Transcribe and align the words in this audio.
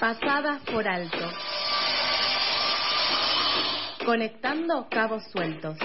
Pasadas 0.00 0.62
por 0.62 0.88
alto. 0.88 1.30
Conectando 4.06 4.88
cabos 4.88 5.22
sueltos. 5.30 5.76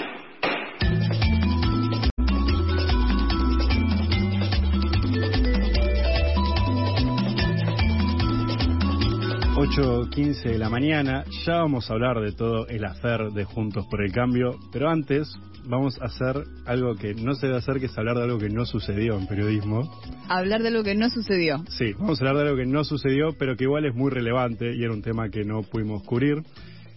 ...8.15 9.57 10.43
de 10.43 10.57
la 10.59 10.69
mañana... 10.69 11.25
...ya 11.45 11.55
vamos 11.55 11.89
a 11.89 11.93
hablar 11.93 12.21
de 12.21 12.31
todo 12.31 12.67
el 12.67 12.85
hacer 12.85 13.31
de 13.31 13.43
Juntos 13.43 13.85
por 13.89 14.01
el 14.01 14.13
Cambio... 14.13 14.51
...pero 14.71 14.89
antes 14.89 15.27
vamos 15.67 15.99
a 16.01 16.05
hacer 16.05 16.43
algo 16.65 16.95
que 16.95 17.13
no 17.13 17.35
se 17.35 17.47
debe 17.47 17.59
hacer... 17.59 17.79
...que 17.79 17.87
es 17.87 17.97
hablar 17.97 18.17
de 18.17 18.23
algo 18.23 18.37
que 18.37 18.49
no 18.49 18.65
sucedió 18.65 19.17
en 19.17 19.27
periodismo... 19.27 19.89
Hablar 20.27 20.61
de 20.61 20.69
algo 20.69 20.83
que 20.83 20.95
no 20.95 21.09
sucedió. 21.09 21.63
Sí, 21.69 21.93
vamos 21.93 22.21
a 22.21 22.25
hablar 22.25 22.43
de 22.43 22.49
algo 22.49 22.57
que 22.57 22.65
no 22.65 22.83
sucedió... 22.83 23.33
...pero 23.37 23.55
que 23.55 23.65
igual 23.65 23.85
es 23.85 23.95
muy 23.95 24.11
relevante... 24.11 24.75
...y 24.75 24.83
era 24.83 24.93
un 24.93 25.01
tema 25.01 25.29
que 25.29 25.43
no 25.43 25.63
pudimos 25.63 26.03
cubrir... 26.03 26.43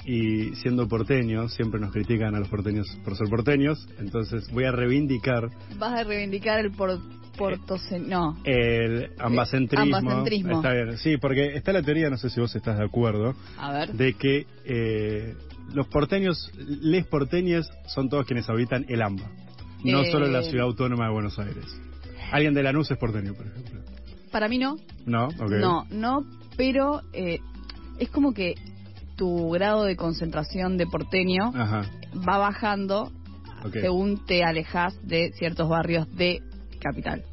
...y 0.04 0.54
siendo 0.56 0.88
porteño... 0.88 1.48
...siempre 1.48 1.80
nos 1.80 1.92
critican 1.92 2.34
a 2.34 2.40
los 2.40 2.48
porteños 2.48 2.86
por 3.04 3.16
ser 3.16 3.28
porteños... 3.28 3.88
...entonces 3.98 4.50
voy 4.52 4.64
a 4.64 4.72
reivindicar... 4.72 5.48
Vas 5.78 6.00
a 6.00 6.04
reivindicar 6.04 6.60
el 6.60 6.72
por. 6.72 6.98
No. 8.00 8.36
El 8.44 9.10
ambacentrismo. 9.18 9.96
Ambacentrismo. 9.96 10.56
Está 10.56 10.72
bien. 10.72 10.98
Sí, 10.98 11.18
porque 11.18 11.54
está 11.54 11.72
la 11.72 11.82
teoría, 11.82 12.10
no 12.10 12.16
sé 12.16 12.30
si 12.30 12.40
vos 12.40 12.54
estás 12.54 12.78
de 12.78 12.84
acuerdo, 12.84 13.34
A 13.56 13.72
ver. 13.72 13.92
de 13.92 14.14
que 14.14 14.46
eh, 14.64 15.34
los 15.74 15.86
porteños, 15.88 16.50
les 16.56 17.06
porteños, 17.06 17.70
son 17.86 18.08
todos 18.08 18.26
quienes 18.26 18.48
habitan 18.48 18.84
el 18.88 19.02
AMBA. 19.02 19.30
No 19.84 20.02
Eh. 20.02 20.10
solo 20.10 20.26
la 20.26 20.42
ciudad 20.42 20.66
autónoma 20.66 21.06
de 21.06 21.12
Buenos 21.12 21.38
Aires. 21.38 21.64
Alguien 22.32 22.54
de 22.54 22.62
Lanús 22.62 22.90
es 22.90 22.98
porteño, 22.98 23.34
por 23.34 23.46
ejemplo. 23.46 23.80
Para 24.30 24.48
mí 24.48 24.58
no. 24.58 24.76
No, 25.06 25.28
ok. 25.28 25.52
No, 25.60 25.86
no, 25.90 26.24
pero 26.56 27.02
eh, 27.12 27.38
es 27.98 28.10
como 28.10 28.34
que 28.34 28.54
tu 29.16 29.50
grado 29.50 29.84
de 29.84 29.96
concentración 29.96 30.76
de 30.76 30.86
porteño 30.86 31.52
Ajá, 31.54 31.82
va 32.28 32.38
bajando 32.38 33.10
según 33.72 34.24
te 34.24 34.44
alejas 34.44 34.94
de 35.02 35.32
ciertos 35.32 35.68
barrios 35.68 36.08
de 36.16 36.40
capital. 36.80 37.24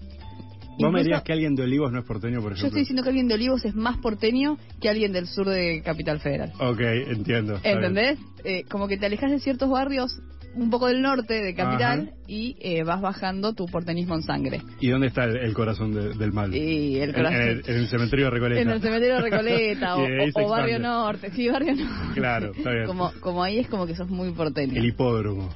¿Vos 0.80 0.92
me 0.92 1.02
dirías 1.04 1.23
que 1.23 1.34
alguien 1.34 1.56
de 1.56 1.64
Olivos 1.64 1.92
no 1.92 2.00
es 2.00 2.06
porteño, 2.06 2.42
por 2.42 2.52
Yo 2.52 2.56
ejemplo? 2.56 2.68
estoy 2.68 2.81
diciendo 2.81 3.04
que 3.04 3.09
alguien 3.09 3.28
de 3.28 3.34
Olivos 3.36 3.64
es 3.66 3.76
más 3.76 3.98
porteño 3.98 4.58
que 4.81 4.90
alguien 4.90 5.12
del 5.14 5.28
sur 5.28 5.48
de 5.48 5.81
Capital 5.84 6.20
Federal. 6.20 6.52
Ok, 6.59 6.80
entiendo. 6.81 7.59
¿Entendés? 7.64 8.20
Eh, 8.44 8.64
como 8.70 8.88
que 8.88 8.98
te 8.98 9.06
alejas 9.06 9.31
de 9.31 9.40
ciertos 9.40 9.70
barrios 9.70 10.20
un 10.58 10.70
poco 10.70 10.88
del 10.88 11.02
norte 11.02 11.34
de 11.34 11.53
capital 11.53 12.00
Ajá. 12.14 12.18
y 12.30 12.56
eh, 12.62 12.84
vas 12.84 13.02
bajando 13.02 13.53
tu 13.53 13.66
porteñismo 13.66 14.16
en 14.16 14.22
sangre. 14.23 14.62
¿Y 14.80 14.88
dónde 14.88 15.08
está 15.08 15.26
el, 15.26 15.36
el 15.36 15.53
corazón 15.53 15.92
de- 15.94 16.14
del 16.14 16.31
mal? 16.31 16.56
Y 16.56 16.96
el 17.00 17.09
En- 17.09 17.16
corazón. 17.16 17.42
En, 17.42 17.48
el, 17.50 17.64
en 17.68 17.76
el 17.76 17.88
cementerio 17.90 18.26
de 18.26 18.31
Recoleta. 18.31 18.62
En 18.62 18.70
el 18.70 18.81
cementerio 18.81 19.16
de 19.16 19.22
Recoleta 19.22 19.96
o, 19.98 20.02
o- 20.03 20.46
o 20.46 20.50
Barrio. 20.50 20.80
Norte. 20.80 21.31
Sí, 21.31 21.50
Barrio 21.50 21.76
Norte. 21.76 22.14
Claro, 22.14 22.52
está 22.56 22.72
bien. 22.72 22.86
Como, 22.86 23.12
como 23.20 23.44
ahí 23.44 23.59
es 23.59 23.68
como 23.68 23.86
que 23.86 23.96
sos 23.96 24.09
muy 24.09 24.31
porteño. 24.31 24.78
El 24.80 24.86
hipódromo. 24.86 25.50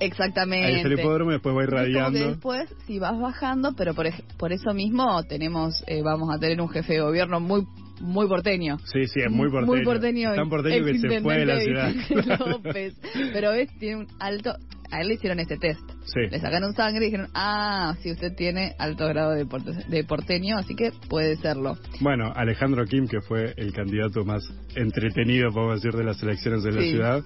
Exactamente. 0.00 0.66
Ahí 0.66 0.74
está 0.76 0.88
el 0.88 0.98
hipódromo 1.00 1.30
y 1.30 1.34
después 1.34 1.56
va 1.56 1.62
es 1.62 1.68
irradiando. 1.68 2.18
después, 2.30 2.74
si 2.86 2.98
vas 2.98 3.18
bajando, 3.18 3.72
pero 3.76 3.94
por, 3.94 4.06
por 4.38 4.52
eso 4.52 4.72
mismo 4.74 5.22
tenemos, 5.24 5.82
eh, 5.86 6.02
vamos 6.02 6.34
a 6.34 6.38
tener 6.38 6.60
un 6.60 6.68
jefe 6.68 6.94
de 6.94 7.00
gobierno 7.00 7.40
muy 7.40 7.66
muy 8.00 8.26
porteño. 8.26 8.76
Sí, 8.92 9.06
sí, 9.06 9.20
es 9.20 9.30
muy 9.30 9.48
porteño. 9.50 9.72
Muy 9.72 9.84
porteño. 9.84 10.34
Tan 10.34 10.48
porteño 10.48 10.84
que 10.84 10.98
se 10.98 11.20
fue 11.20 11.38
de 11.38 11.46
la 11.46 11.60
ciudad. 11.60 11.92
López. 12.48 12.94
Pero 13.32 13.50
ves, 13.52 13.70
tiene 13.78 13.98
un 13.98 14.06
alto... 14.18 14.52
A 14.90 15.00
él 15.00 15.08
le 15.08 15.14
hicieron 15.14 15.38
ese 15.40 15.56
test. 15.56 15.80
Sí. 16.04 16.20
Le 16.30 16.38
sacaron 16.40 16.72
sangre 16.74 17.02
y 17.04 17.10
dijeron, 17.10 17.28
ah, 17.34 17.94
si 18.00 18.10
usted 18.12 18.34
tiene 18.36 18.74
alto 18.78 19.06
grado 19.08 19.30
de, 19.32 19.46
porte- 19.46 19.84
de 19.88 20.04
porteño, 20.04 20.56
así 20.58 20.74
que 20.74 20.90
puede 21.08 21.36
serlo. 21.36 21.76
Bueno, 22.00 22.32
Alejandro 22.34 22.84
Kim, 22.84 23.06
que 23.08 23.20
fue 23.20 23.54
el 23.56 23.72
candidato 23.72 24.24
más 24.24 24.42
entretenido, 24.76 25.50
podemos 25.50 25.80
decir, 25.82 25.96
de 25.98 26.04
las 26.04 26.22
elecciones 26.22 26.62
de 26.64 26.72
la 26.72 26.80
Sí. 26.80 26.90
ciudad, 26.90 27.22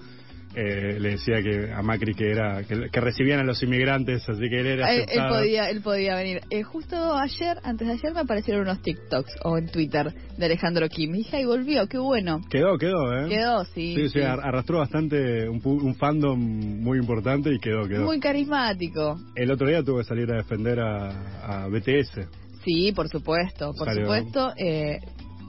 eh, 0.54 0.98
le 0.98 1.10
decía 1.10 1.42
que 1.42 1.72
a 1.72 1.82
Macri 1.82 2.14
que 2.14 2.30
era 2.30 2.62
que, 2.64 2.88
que 2.90 3.00
recibían 3.00 3.40
a 3.40 3.44
los 3.44 3.62
inmigrantes, 3.62 4.28
así 4.28 4.40
que 4.48 4.60
él 4.60 4.66
era 4.66 4.90
Él, 4.92 5.00
él 5.00 5.04
aceptado. 5.04 5.34
podía, 5.38 5.70
él 5.70 5.80
podía 5.82 6.16
venir. 6.16 6.40
Eh, 6.50 6.62
justo 6.62 6.96
ayer, 7.16 7.58
antes 7.62 7.86
de 7.86 7.94
ayer, 7.94 8.12
me 8.14 8.20
aparecieron 8.20 8.62
unos 8.62 8.80
TikToks 8.82 9.36
o 9.44 9.58
en 9.58 9.66
Twitter 9.68 10.12
de 10.36 10.46
Alejandro 10.46 10.88
Kim. 10.88 11.14
Y 11.14 11.18
dije, 11.18 11.44
volvió, 11.46 11.86
qué 11.86 11.98
bueno. 11.98 12.40
Quedó, 12.50 12.76
quedó, 12.78 13.14
¿eh? 13.20 13.28
Quedó, 13.28 13.64
sí. 13.66 13.94
Sí, 13.94 14.02
sí, 14.04 14.08
sí. 14.14 14.20
ar- 14.22 14.40
arrastró 14.42 14.78
bastante 14.78 15.48
un, 15.48 15.60
un 15.64 15.94
fandom 15.96 16.38
muy 16.38 16.98
importante 16.98 17.52
y 17.52 17.58
quedó, 17.58 17.86
quedó. 17.86 18.04
Muy 18.04 18.18
carismático. 18.18 19.18
El 19.34 19.50
otro 19.50 19.68
día 19.68 19.82
tuvo 19.82 19.98
que 19.98 20.04
salir 20.04 20.30
a 20.32 20.36
defender 20.36 20.80
a, 20.80 21.64
a 21.64 21.68
BTS. 21.68 22.20
Sí, 22.64 22.92
por 22.92 23.08
supuesto, 23.08 23.72
por 23.78 23.86
Salió. 23.86 24.02
supuesto. 24.02 24.52
Eh, 24.56 24.98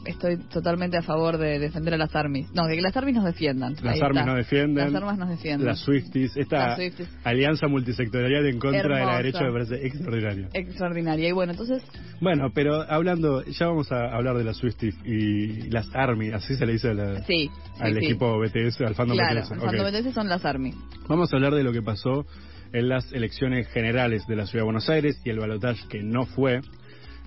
estoy 0.05 0.37
totalmente 0.37 0.97
a 0.97 1.01
favor 1.01 1.37
de 1.37 1.59
defender 1.59 1.93
a 1.93 1.97
las 1.97 2.15
armies. 2.15 2.51
No, 2.53 2.65
de 2.67 2.75
que 2.75 2.81
las 2.81 2.95
armies 2.95 3.15
nos 3.15 3.25
defiendan. 3.25 3.75
Las 3.81 3.95
está. 3.95 4.09
nos 4.25 4.35
defienden. 4.37 4.85
Las 4.85 4.95
armas 5.01 5.17
nos 5.17 5.29
defienden. 5.29 5.67
Las 5.67 5.79
Swifties. 5.79 6.35
Esta 6.37 6.67
Las 6.69 6.75
Swifties. 6.77 7.09
alianza 7.23 7.67
multisectorial 7.67 8.45
en 8.47 8.59
contra 8.59 8.97
de 8.99 9.05
la 9.05 9.17
derecha 9.17 9.41
me 9.43 9.51
parece 9.51 9.85
extraordinaria. 9.85 10.49
Extraordinaria. 10.53 11.29
Y 11.29 11.31
bueno, 11.31 11.51
entonces, 11.51 11.83
Bueno, 12.21 12.51
pero 12.53 12.81
hablando, 12.89 13.43
ya 13.45 13.67
vamos 13.67 13.91
a 13.91 14.13
hablar 14.15 14.37
de 14.37 14.43
las 14.43 14.57
Swifties 14.57 14.95
y 15.05 15.69
las 15.69 15.87
Army, 15.95 16.29
así 16.31 16.55
se 16.55 16.65
le 16.65 16.73
dice 16.73 16.89
a 16.89 16.93
la- 16.93 17.23
sí. 17.25 17.49
al 17.79 17.93
sí, 17.93 17.99
equipo 18.05 18.37
BTS, 18.39 18.81
al 18.85 18.95
fandom 18.95 19.17
Claro, 19.17 19.41
BTS. 19.41 19.51
el 19.53 19.59
fandom 19.61 19.85
BTS 19.91 20.13
son 20.13 20.27
las 20.29 20.45
armies. 20.45 20.75
Vamos 21.07 21.31
a 21.33 21.35
hablar 21.35 21.53
de 21.55 21.63
lo 21.63 21.71
que 21.71 21.81
pasó 21.81 22.25
en 22.71 22.87
las 22.89 23.11
elecciones 23.13 23.67
generales 23.69 24.27
de 24.27 24.35
la 24.35 24.45
Ciudad 24.45 24.61
de 24.61 24.65
Buenos 24.65 24.89
Aires 24.89 25.19
y 25.25 25.29
el 25.31 25.39
balotaje 25.39 25.87
que 25.89 26.03
no 26.03 26.25
fue. 26.25 26.61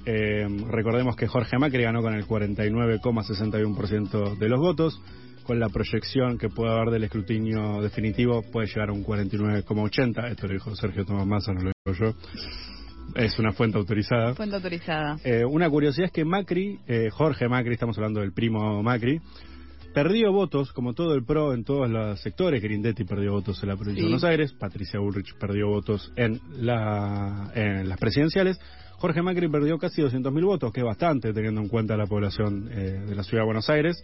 Eh, 0.04 0.46
recordemos 0.68 1.16
que 1.16 1.26
Jorge 1.28 1.58
Macri 1.58 1.82
ganó 1.82 2.02
con 2.02 2.14
el 2.14 2.26
49,61% 2.26 4.36
de 4.38 4.48
los 4.48 4.60
votos. 4.60 5.00
Con 5.44 5.58
la 5.58 5.68
proyección 5.70 6.38
que 6.38 6.48
puede 6.48 6.72
haber 6.72 6.90
del 6.90 7.02
escrutinio 7.04 7.80
definitivo, 7.82 8.42
puede 8.52 8.68
llegar 8.68 8.90
a 8.90 8.92
un 8.92 9.04
49,80%. 9.04 10.30
Esto 10.30 10.46
lo 10.46 10.52
dijo 10.52 10.76
Sergio 10.76 11.04
Tomás 11.04 11.26
Massa, 11.26 11.52
no 11.52 11.62
lo 11.64 11.72
digo 11.84 11.98
yo. 11.98 12.14
Es 13.16 13.36
una 13.40 13.50
fuente 13.52 13.76
autorizada. 13.76 14.34
Fuente 14.34 14.54
autorizada. 14.54 15.16
Eh, 15.24 15.44
una 15.44 15.68
curiosidad 15.68 16.06
es 16.06 16.12
que 16.12 16.24
Macri, 16.24 16.78
eh, 16.86 17.08
Jorge 17.10 17.48
Macri, 17.48 17.72
estamos 17.72 17.96
hablando 17.98 18.20
del 18.20 18.32
primo 18.32 18.80
Macri, 18.84 19.20
perdió 19.92 20.30
votos, 20.32 20.72
como 20.72 20.94
todo 20.94 21.12
el 21.14 21.24
PRO 21.24 21.54
en 21.54 21.64
todos 21.64 21.90
los 21.90 22.20
sectores. 22.20 22.62
Grindetti 22.62 23.02
perdió 23.04 23.32
votos 23.32 23.60
en 23.64 23.68
la 23.70 23.74
provincia 23.74 23.96
Sí. 24.00 24.02
de 24.02 24.06
Buenos 24.06 24.22
Aires, 24.24 24.52
Patricia 24.52 25.00
Bullrich 25.00 25.34
perdió 25.40 25.66
votos 25.68 26.12
en, 26.16 26.40
la, 26.56 27.50
en 27.56 27.88
las 27.88 27.98
presidenciales. 27.98 28.60
Jorge 29.02 29.20
Macri 29.20 29.48
perdió 29.48 29.78
casi 29.78 30.00
200.000 30.00 30.44
votos, 30.44 30.72
que 30.72 30.78
es 30.78 30.86
bastante 30.86 31.32
teniendo 31.32 31.60
en 31.60 31.66
cuenta 31.66 31.96
la 31.96 32.06
población 32.06 32.68
eh, 32.70 33.02
de 33.04 33.16
la 33.16 33.24
ciudad 33.24 33.42
de 33.42 33.46
Buenos 33.46 33.68
Aires. 33.68 34.00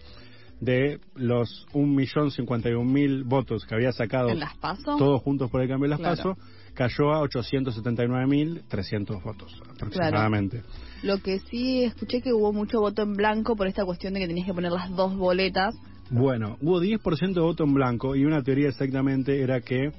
De 0.59 0.99
los 1.15 1.65
1.051.000 1.71 3.23
votos 3.23 3.65
que 3.65 3.75
había 3.75 3.93
sacado 3.93 4.27
¿En 4.27 4.41
las 4.41 4.57
paso? 4.57 4.97
todos 4.97 5.21
juntos 5.21 5.49
por 5.49 5.61
el 5.61 5.69
cambio 5.69 5.85
de 5.85 5.91
las 5.91 5.99
Claro. 6.01 6.35
PASO, 6.35 6.37
cayó 6.73 7.13
a 7.13 7.21
879.300 7.29 9.23
votos 9.23 9.57
aproximadamente. 9.71 10.63
Lo 11.03 11.19
que 11.19 11.39
sí 11.49 11.85
escuché 11.85 12.21
que 12.21 12.33
hubo 12.33 12.51
mucho 12.51 12.81
voto 12.81 13.03
en 13.03 13.13
blanco 13.13 13.55
por 13.55 13.67
esta 13.67 13.85
cuestión 13.85 14.15
de 14.15 14.19
que 14.19 14.27
tenías 14.27 14.47
que 14.47 14.53
poner 14.53 14.73
las 14.73 14.93
dos 14.93 15.15
boletas. 15.15 15.73
Bueno, 16.09 16.57
hubo 16.61 16.81
10% 16.81 17.33
de 17.35 17.39
voto 17.39 17.63
en 17.63 17.73
blanco 17.73 18.17
y 18.17 18.25
una 18.25 18.43
teoría 18.43 18.67
exactamente 18.67 19.39
era 19.41 19.61
que, 19.61 19.93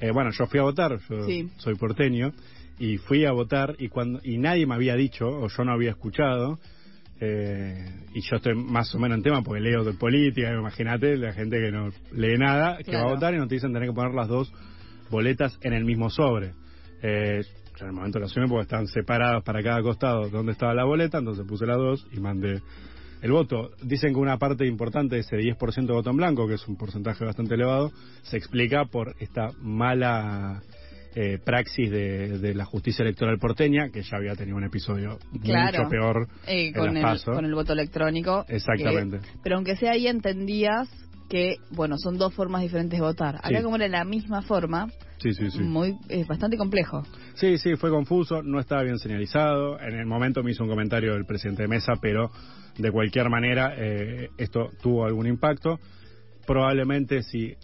eh, 0.00 0.10
bueno, 0.14 0.30
yo 0.30 0.46
fui 0.46 0.60
a 0.60 0.62
votar, 0.62 0.98
yo 1.10 1.26
Sí. 1.26 1.50
soy 1.58 1.74
porteño, 1.74 2.32
y 2.78 2.98
fui 2.98 3.24
a 3.24 3.32
votar 3.32 3.74
y 3.78 3.88
cuando 3.88 4.20
y 4.22 4.38
nadie 4.38 4.66
me 4.66 4.74
había 4.74 4.96
dicho, 4.96 5.26
o 5.28 5.48
yo 5.48 5.64
no 5.64 5.72
había 5.72 5.90
escuchado, 5.90 6.58
eh, 7.18 7.86
y 8.12 8.20
yo 8.20 8.36
estoy 8.36 8.54
más 8.54 8.94
o 8.94 8.98
menos 8.98 9.16
en 9.16 9.22
tema 9.22 9.42
porque 9.42 9.60
leo 9.60 9.84
de 9.84 9.94
política, 9.94 10.52
imagínate, 10.52 11.16
la 11.16 11.32
gente 11.32 11.58
que 11.58 11.72
no 11.72 11.90
lee 12.12 12.36
nada, 12.36 12.78
que 12.84 12.94
va 12.94 13.02
a 13.02 13.14
votar 13.14 13.34
y 13.34 13.38
no 13.38 13.48
te 13.48 13.54
dicen 13.54 13.72
tener 13.72 13.88
que 13.88 13.94
poner 13.94 14.12
las 14.12 14.28
dos 14.28 14.52
boletas 15.10 15.58
en 15.62 15.72
el 15.72 15.84
mismo 15.84 16.10
sobre. 16.10 16.52
Eh, 17.02 17.42
yo 17.78 17.84
en 17.84 17.90
el 17.90 17.94
momento 17.94 18.18
lo 18.18 18.26
asumí 18.26 18.46
porque 18.48 18.62
estaban 18.62 18.86
separadas 18.88 19.42
para 19.44 19.62
cada 19.62 19.82
costado 19.82 20.28
donde 20.28 20.52
estaba 20.52 20.74
la 20.74 20.84
boleta, 20.84 21.18
entonces 21.18 21.46
puse 21.46 21.66
las 21.66 21.76
dos 21.76 22.06
y 22.12 22.20
mandé 22.20 22.60
el 23.22 23.32
voto. 23.32 23.70
Dicen 23.82 24.12
que 24.12 24.18
una 24.18 24.38
parte 24.38 24.66
importante 24.66 25.16
de 25.16 25.22
ese 25.22 25.36
10% 25.36 25.86
de 25.86 25.92
voto 25.92 26.10
en 26.10 26.16
blanco, 26.16 26.46
que 26.46 26.54
es 26.54 26.68
un 26.68 26.76
porcentaje 26.76 27.24
bastante 27.24 27.54
elevado, 27.54 27.92
se 28.22 28.36
explica 28.36 28.84
por 28.86 29.14
esta 29.20 29.50
mala 29.60 30.62
eh, 31.18 31.38
praxis 31.42 31.90
de, 31.90 32.38
de 32.38 32.54
la 32.54 32.66
justicia 32.66 33.02
electoral 33.02 33.38
porteña, 33.38 33.88
que 33.88 34.02
ya 34.02 34.18
había 34.18 34.34
tenido 34.36 34.56
un 34.58 34.64
episodio 34.64 35.18
Claro. 35.42 35.78
mucho 35.78 35.90
peor 35.90 36.28
eh, 36.46 36.72
con, 36.74 36.94
el, 36.94 37.02
PASO. 37.02 37.32
con 37.32 37.46
el 37.46 37.54
voto 37.54 37.72
electrónico. 37.72 38.44
Exactamente. 38.48 39.18
que- 39.20 39.26
pero 39.42 39.56
aunque 39.56 39.76
sea 39.76 39.92
ahí 39.92 40.06
entendías 40.06 40.88
que, 41.30 41.56
bueno, 41.70 41.96
son 41.98 42.18
dos 42.18 42.34
formas 42.34 42.60
diferentes 42.62 42.98
de 43.00 43.04
votar. 43.04 43.36
Acá 43.36 43.56
Sí. 43.58 43.62
como 43.64 43.76
era 43.76 43.88
la 43.88 44.04
misma 44.04 44.42
forma, 44.42 44.88
Sí, 45.18 45.32
sí, 45.32 45.50
sí. 45.50 45.60
muy 45.60 45.96
es 46.10 46.26
bastante 46.28 46.56
complejo. 46.58 47.02
Sí, 47.34 47.56
sí, 47.58 47.74
fue 47.76 47.88
confuso, 47.90 48.42
no 48.42 48.60
estaba 48.60 48.82
bien 48.82 48.98
señalizado. 48.98 49.80
En 49.80 49.98
el 49.98 50.06
momento 50.06 50.42
me 50.42 50.50
hizo 50.50 50.62
un 50.64 50.68
comentario 50.70 51.14
el 51.16 51.24
presidente 51.24 51.62
de 51.62 51.68
mesa, 51.68 51.94
pero 52.00 52.30
de 52.78 52.92
cualquier 52.92 53.30
manera 53.30 53.74
eh, 53.76 54.28
esto 54.36 54.68
tuvo 54.82 55.06
algún 55.06 55.26
impacto. 55.26 55.80
Probablemente 56.46 57.22
si 57.22 57.54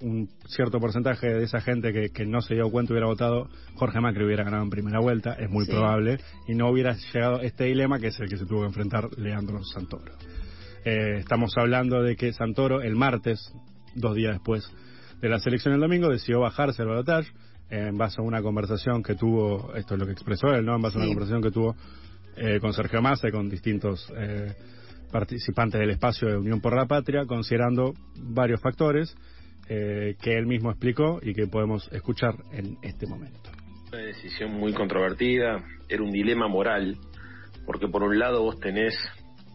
un 0.00 0.28
cierto 0.46 0.80
porcentaje 0.80 1.26
de 1.28 1.44
esa 1.44 1.60
gente 1.60 1.92
que, 1.92 2.08
que 2.10 2.24
no 2.26 2.40
se 2.40 2.54
dio 2.54 2.70
cuenta 2.70 2.92
hubiera 2.92 3.06
votado, 3.06 3.48
Jorge 3.74 4.00
Macri 4.00 4.24
hubiera 4.24 4.44
ganado 4.44 4.62
en 4.62 4.70
primera 4.70 4.98
vuelta, 5.00 5.34
es 5.34 5.50
muy 5.50 5.64
Sí. 5.66 5.70
probable, 5.72 6.18
y 6.48 6.54
no 6.54 6.70
hubiera 6.70 6.94
llegado 7.12 7.40
este 7.40 7.64
dilema 7.64 7.98
que 7.98 8.08
es 8.08 8.18
el 8.20 8.28
que 8.28 8.36
se 8.36 8.46
tuvo 8.46 8.60
que 8.60 8.66
enfrentar 8.68 9.08
Leandro 9.18 9.62
Santoro. 9.64 10.12
Eh, 10.84 11.18
estamos 11.18 11.52
hablando 11.58 12.02
de 12.02 12.16
que 12.16 12.32
Santoro 12.32 12.80
el 12.80 12.96
martes, 12.96 13.52
dos 13.94 14.14
días 14.14 14.32
después 14.34 14.64
de 15.20 15.28
la 15.28 15.38
selección 15.38 15.74
el 15.74 15.80
domingo, 15.80 16.08
decidió 16.08 16.40
bajarse 16.40 16.80
al 16.82 16.88
balotaje 16.88 17.28
en 17.68 17.96
base 17.98 18.20
a 18.20 18.24
una 18.24 18.42
conversación 18.42 19.02
que 19.02 19.14
tuvo, 19.14 19.74
esto 19.74 19.94
es 19.94 20.00
lo 20.00 20.06
que 20.06 20.12
expresó 20.12 20.48
él, 20.54 20.64
¿no? 20.64 20.74
En 20.76 20.82
base 20.82 20.96
a 20.96 21.00
una 21.00 21.08
conversación 21.08 21.42
que 21.42 21.50
tuvo 21.50 21.76
eh, 22.36 22.58
con 22.60 22.72
Sergio 22.72 23.02
Massa 23.02 23.28
y 23.28 23.32
con 23.32 23.48
distintos 23.50 24.10
eh, 24.16 24.54
participantes 25.12 25.78
del 25.78 25.90
espacio 25.90 26.28
de 26.28 26.36
Unión 26.38 26.60
por 26.60 26.74
la 26.74 26.86
Patria, 26.86 27.26
considerando 27.26 27.92
varios 28.16 28.60
factores 28.60 29.14
eh, 29.72 30.16
que 30.20 30.36
él 30.36 30.48
mismo 30.48 30.72
explicó 30.72 31.20
y 31.22 31.32
que 31.32 31.46
podemos 31.46 31.88
escuchar 31.92 32.34
en 32.50 32.76
este 32.82 33.06
momento. 33.06 33.50
Una 33.92 34.02
decisión 34.02 34.50
muy 34.50 34.72
controvertida, 34.72 35.64
era 35.88 36.02
un 36.02 36.10
dilema 36.10 36.48
moral, 36.48 36.96
porque 37.66 37.86
por 37.86 38.02
un 38.02 38.18
lado 38.18 38.42
vos 38.42 38.58
tenés, 38.58 38.98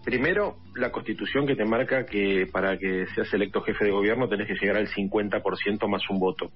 primero, 0.05 0.55
la 0.73 0.93
constitución 0.93 1.45
que 1.45 1.57
te 1.57 1.65
marca 1.65 2.05
que 2.05 2.47
para 2.49 2.77
que 2.77 3.07
seas 3.13 3.33
electo 3.33 3.59
jefe 3.59 3.83
de 3.83 3.91
gobierno 3.91 4.29
tenés 4.29 4.47
que 4.47 4.53
llegar 4.53 4.77
al 4.77 4.87
50% 4.87 5.89
más 5.89 6.01
un 6.09 6.19
voto. 6.19 6.49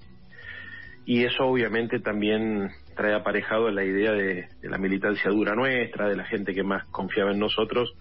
Y 1.04 1.24
eso 1.24 1.44
obviamente 1.44 2.00
también 2.00 2.70
trae 2.96 3.14
aparejado 3.14 3.70
la 3.70 3.84
idea 3.84 4.12
de, 4.12 4.48
de 4.62 4.68
la 4.70 4.78
militancia 4.78 5.30
dura 5.30 5.54
nuestra, 5.54 6.08
de 6.08 6.16
la 6.16 6.24
gente 6.24 6.54
que 6.54 6.62
más 6.62 6.86
confiaba 6.86 7.32
en 7.32 7.38
nosotros, 7.38 7.92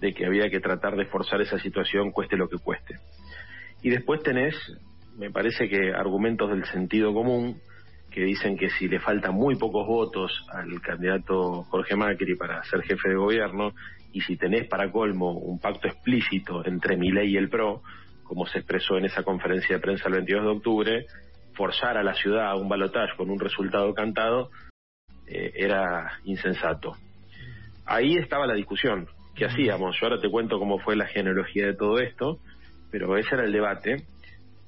de 0.00 0.12
que 0.12 0.26
había 0.26 0.50
que 0.50 0.58
tratar 0.58 0.96
de 0.96 1.06
forzar 1.06 1.40
esa 1.40 1.60
situación 1.60 2.10
cueste 2.10 2.36
lo 2.36 2.48
que 2.48 2.58
cueste. 2.58 2.98
Y 3.80 3.90
después 3.90 4.20
tenés, 4.22 4.56
me 5.16 5.30
parece 5.30 5.68
que 5.68 5.92
argumentos 5.92 6.50
del 6.50 6.64
sentido 6.66 7.12
común, 7.12 7.60
que 8.10 8.22
dicen 8.22 8.56
que 8.56 8.70
si 8.70 8.88
le 8.88 9.00
faltan 9.00 9.34
muy 9.34 9.56
pocos 9.56 9.86
votos 9.86 10.32
al 10.52 10.80
candidato 10.80 11.64
Jorge 11.64 11.96
Macri 11.96 12.36
para 12.36 12.62
ser 12.64 12.82
jefe 12.82 13.08
de 13.08 13.16
gobierno, 13.16 13.72
y 14.12 14.20
si 14.20 14.36
tenés 14.36 14.68
para 14.68 14.92
colmo 14.92 15.32
un 15.32 15.58
pacto 15.58 15.88
explícito 15.88 16.64
entre 16.64 16.96
Milei 16.96 17.32
y 17.32 17.36
el 17.36 17.48
PRO, 17.48 17.82
como 18.22 18.46
se 18.46 18.58
expresó 18.58 18.96
en 18.96 19.06
esa 19.06 19.22
conferencia 19.24 19.76
de 19.76 19.82
prensa 19.82 20.06
el 20.06 20.14
22 20.14 20.44
de 20.44 20.50
octubre, 20.50 21.06
forzar 21.54 21.96
a 21.96 22.04
la 22.04 22.14
ciudad 22.14 22.50
a 22.50 22.56
un 22.56 22.68
balotaje 22.68 23.16
con 23.16 23.30
un 23.30 23.38
resultado 23.38 23.92
cantado 23.94 24.50
eh, 25.26 25.52
era 25.54 26.18
insensato. 26.24 26.92
Ahí 27.86 28.16
estaba 28.16 28.46
la 28.46 28.54
discusión. 28.54 29.08
¿Qué 29.34 29.46
hacíamos? 29.46 29.96
Yo 30.00 30.06
ahora 30.06 30.20
te 30.20 30.30
cuento 30.30 30.58
cómo 30.58 30.78
fue 30.78 30.96
la 30.96 31.06
genealogía 31.06 31.66
de 31.66 31.74
todo 31.74 31.98
esto, 31.98 32.38
pero 32.90 33.16
ese 33.16 33.34
era 33.34 33.44
el 33.44 33.52
debate. 33.52 34.04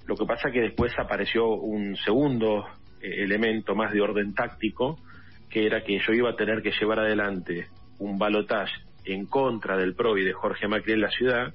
Lo 0.07 0.17
que 0.17 0.25
pasa 0.25 0.51
que 0.51 0.61
después 0.61 0.93
apareció 0.99 1.49
un 1.49 1.97
segundo 1.97 2.67
eh, 3.01 3.25
elemento 3.25 3.75
más 3.75 3.93
de 3.93 4.01
orden 4.01 4.35
táctico, 4.35 4.99
que 5.51 5.67
era 5.67 5.83
que 5.83 5.99
yo 5.99 6.13
iba 6.13 6.31
a 6.31 6.37
tener 6.37 6.63
que 6.63 6.73
llevar 6.73 7.01
adelante 7.01 7.69
un 7.99 8.19
balotaje 8.19 8.75
en 9.05 9.27
contra 9.27 9.77
del 9.77 9.95
PRO 9.95 10.19
y 10.19 10.25
de 10.25 10.33
Jorge 10.33 10.69
Macri 10.69 10.93
en 10.93 11.01
la 11.01 11.11
ciudad, 11.11 11.55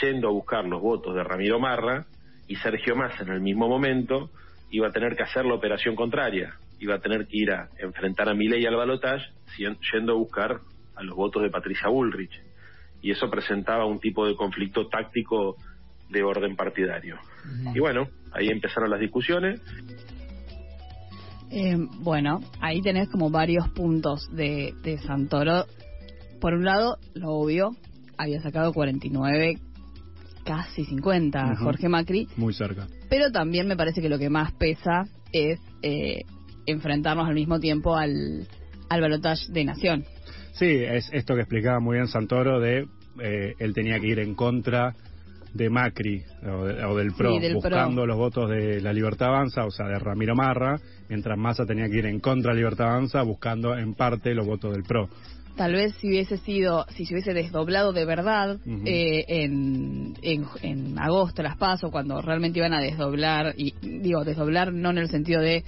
yendo 0.00 0.28
a 0.28 0.32
buscar 0.32 0.64
los 0.64 0.80
votos 0.80 1.14
de 1.14 1.24
Ramiro 1.24 1.58
Marra 1.58 2.06
y 2.46 2.56
Sergio 2.56 2.96
Massa 2.96 3.22
en 3.22 3.30
el 3.30 3.40
mismo 3.40 3.68
momento 3.68 4.30
iba 4.70 4.88
a 4.88 4.92
tener 4.92 5.16
que 5.16 5.22
hacer 5.24 5.44
la 5.44 5.54
operación 5.54 5.96
contraria, 5.96 6.54
iba 6.78 6.94
a 6.94 7.00
tener 7.00 7.26
que 7.26 7.38
ir 7.38 7.52
a 7.52 7.68
enfrentar 7.78 8.28
a 8.28 8.34
Milei 8.34 8.64
al 8.66 8.76
balotaje 8.76 9.26
yendo 9.56 10.12
a 10.12 10.16
buscar 10.16 10.60
a 10.94 11.02
los 11.02 11.16
votos 11.16 11.42
de 11.42 11.50
Patricia 11.50 11.88
Bullrich. 11.88 12.40
Y 13.02 13.10
eso 13.10 13.30
presentaba 13.30 13.86
un 13.86 13.98
tipo 13.98 14.26
de 14.26 14.36
conflicto 14.36 14.86
táctico 14.88 15.56
de 16.10 16.22
orden 16.22 16.56
partidario. 16.56 17.16
Y 17.74 17.78
bueno, 17.80 18.08
ahí 18.32 18.48
empezaron 18.48 18.90
las 18.90 19.00
discusiones. 19.00 19.60
Eh, 21.50 21.76
bueno, 22.00 22.40
ahí 22.60 22.80
tenés 22.80 23.08
como 23.08 23.30
varios 23.30 23.68
puntos 23.70 24.28
de, 24.34 24.72
de 24.82 24.98
Santoro. 24.98 25.66
Por 26.40 26.54
un 26.54 26.64
lado, 26.64 26.98
lo 27.14 27.30
obvio, 27.32 27.70
había 28.16 28.40
sacado 28.40 28.72
49, 28.72 29.58
casi 30.44 30.84
50 30.84 31.44
Ujú. 31.54 31.64
Jorge 31.64 31.88
Macri, 31.88 32.28
Muy 32.36 32.54
cerca. 32.54 32.86
pero 33.08 33.30
también 33.32 33.66
me 33.66 33.76
parece 33.76 34.00
que 34.00 34.08
lo 34.08 34.18
que 34.18 34.30
más 34.30 34.52
pesa 34.52 35.04
es 35.32 35.60
eh, 35.82 36.22
enfrentarnos 36.66 37.28
al 37.28 37.34
mismo 37.34 37.58
tiempo 37.60 37.96
al, 37.96 38.46
al 38.88 39.00
balotaje 39.00 39.46
de 39.50 39.64
Nación. 39.64 40.04
Sí, 40.52 40.66
es 40.66 41.10
esto 41.12 41.34
que 41.34 41.40
explicaba 41.40 41.80
muy 41.80 41.96
bien 41.96 42.06
Santoro 42.08 42.60
de 42.60 42.86
eh, 43.22 43.54
él 43.58 43.74
tenía 43.74 43.98
que 44.00 44.06
ir 44.06 44.18
en 44.20 44.34
contra 44.34 44.94
de 45.54 45.68
Macri 45.70 46.22
o, 46.44 46.64
de- 46.64 46.84
o 46.84 46.96
del 46.96 47.12
PRO, 47.12 47.34
Sí, 47.34 47.40
del 47.40 47.54
buscando 47.54 48.02
PRO. 48.02 48.06
los 48.06 48.16
votos 48.16 48.50
de 48.50 48.80
la 48.80 48.92
Libertad 48.92 49.28
Avanza, 49.28 49.64
o 49.64 49.70
sea, 49.70 49.86
de 49.86 49.98
Ramiro 49.98 50.34
Marra, 50.36 50.78
mientras 51.08 51.36
Massa 51.38 51.64
tenía 51.66 51.88
que 51.88 51.98
ir 51.98 52.06
en 52.06 52.20
contra 52.20 52.52
de 52.52 52.58
Libertad 52.58 52.88
Avanza, 52.90 53.22
buscando 53.22 53.76
en 53.76 53.94
parte 53.94 54.34
los 54.34 54.46
votos 54.46 54.72
del 54.72 54.84
PRO. 54.84 55.08
Tal 55.56 55.72
vez 55.74 55.94
si 56.00 56.06
hubiese 56.08 56.38
sido, 56.38 56.86
si 56.96 57.04
se 57.04 57.12
hubiese 57.12 57.34
desdoblado 57.34 57.92
de 57.92 58.04
verdad 58.06 58.58
eh, 58.86 59.24
en, 59.28 60.14
en, 60.22 60.46
en 60.62 60.98
agosto 60.98 61.42
las 61.42 61.56
paso, 61.58 61.90
cuando 61.90 62.22
realmente 62.22 62.60
iban 62.60 62.72
a 62.72 62.80
desdoblar, 62.80 63.54
y 63.58 63.74
digo, 63.82 64.24
desdoblar 64.24 64.72
no 64.72 64.90
en 64.90 64.98
el 64.98 65.08
sentido 65.08 65.42
de 65.42 65.64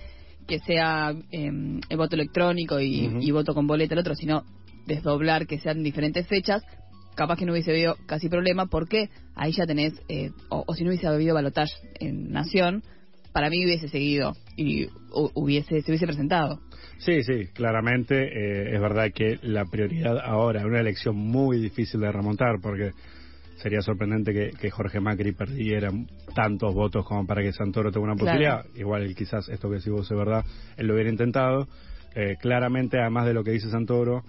que 0.46 0.60
sea 0.60 1.12
eh, 1.30 1.50
el 1.88 1.96
voto 1.96 2.14
electrónico 2.14 2.80
y, 2.80 3.10
y 3.20 3.30
voto 3.32 3.52
con 3.54 3.66
boleta 3.66 3.94
el 3.94 4.00
otro, 4.00 4.14
sino 4.14 4.44
desdoblar 4.86 5.46
que 5.46 5.58
sean 5.58 5.82
diferentes 5.82 6.26
fechas, 6.26 6.62
capaz 7.14 7.36
que 7.36 7.46
no 7.46 7.52
hubiese 7.52 7.70
habido 7.70 7.96
casi 8.06 8.28
problema, 8.28 8.66
porque 8.66 9.08
ahí 9.34 9.52
ya 9.52 9.66
tenés, 9.66 9.94
eh, 10.08 10.30
o, 10.48 10.64
o 10.66 10.74
si 10.74 10.84
no 10.84 10.90
hubiese 10.90 11.06
habido 11.06 11.34
balotaje 11.34 11.72
en 12.00 12.30
Nación, 12.32 12.82
para 13.32 13.48
mí 13.48 13.64
hubiese 13.64 13.88
seguido 13.88 14.34
y 14.56 14.86
hu- 15.10 15.30
hubiese 15.34 15.80
se 15.82 15.90
hubiese 15.90 16.06
presentado. 16.06 16.60
Sí, 16.98 17.22
sí, 17.24 17.46
claramente 17.52 18.14
eh, 18.14 18.74
es 18.74 18.80
verdad 18.80 19.10
que 19.12 19.38
la 19.42 19.64
prioridad 19.64 20.18
ahora, 20.20 20.60
en 20.60 20.66
una 20.66 20.80
elección 20.80 21.16
muy 21.16 21.60
difícil 21.60 22.00
de 22.00 22.12
remontar, 22.12 22.60
porque 22.62 22.92
sería 23.56 23.80
sorprendente 23.80 24.32
que, 24.32 24.50
que 24.50 24.70
Jorge 24.70 25.00
Macri 25.00 25.32
perdiera 25.32 25.90
tantos 26.34 26.74
votos 26.74 27.04
como 27.06 27.26
para 27.26 27.42
que 27.42 27.52
Santoro 27.52 27.90
tenga 27.90 28.04
una 28.04 28.14
Claro. 28.14 28.26
posibilidad. 28.30 28.64
Igual 28.74 29.14
quizás 29.14 29.48
esto 29.48 29.68
que 29.68 29.76
decís 29.76 29.92
vos 29.92 30.10
es 30.10 30.16
verdad, 30.16 30.44
él 30.76 30.86
lo 30.86 30.94
hubiera 30.94 31.10
intentado. 31.10 31.66
Eh, 32.14 32.36
claramente, 32.40 32.98
además 33.00 33.26
de 33.26 33.34
lo 33.34 33.42
que 33.42 33.52
dice 33.52 33.70
Santoro, 33.70 34.22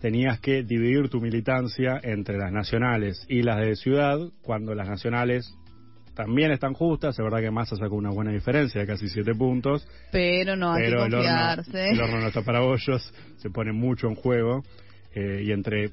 tenías 0.00 0.40
que 0.40 0.62
dividir 0.62 1.08
tu 1.08 1.20
militancia 1.20 2.00
entre 2.02 2.38
las 2.38 2.52
nacionales 2.52 3.24
y 3.28 3.42
las 3.42 3.58
de 3.60 3.76
ciudad, 3.76 4.18
cuando 4.42 4.74
las 4.74 4.88
nacionales 4.88 5.54
también 6.14 6.50
están 6.50 6.74
justas, 6.74 7.18
es 7.18 7.22
verdad 7.24 7.40
que 7.40 7.50
Massa 7.50 7.76
sacó 7.76 7.94
una 7.94 8.10
buena 8.10 8.32
diferencia 8.32 8.80
de 8.80 8.86
casi 8.86 9.08
siete 9.08 9.34
puntos, 9.34 9.86
Pero 10.12 10.56
no 10.56 10.72
hay 10.72 10.82
pero 10.84 11.00
que 11.02 11.06
el 11.06 11.14
horno, 11.14 11.28
confiarse. 11.28 11.90
el 11.90 12.00
horno 12.00 12.20
no 12.20 12.26
está 12.28 12.42
para 12.42 12.60
bollos, 12.60 13.14
se 13.38 13.50
pone 13.50 13.72
mucho 13.72 14.08
en 14.08 14.16
juego 14.16 14.62
eh, 15.14 15.42
y 15.44 15.52
entre 15.52 15.90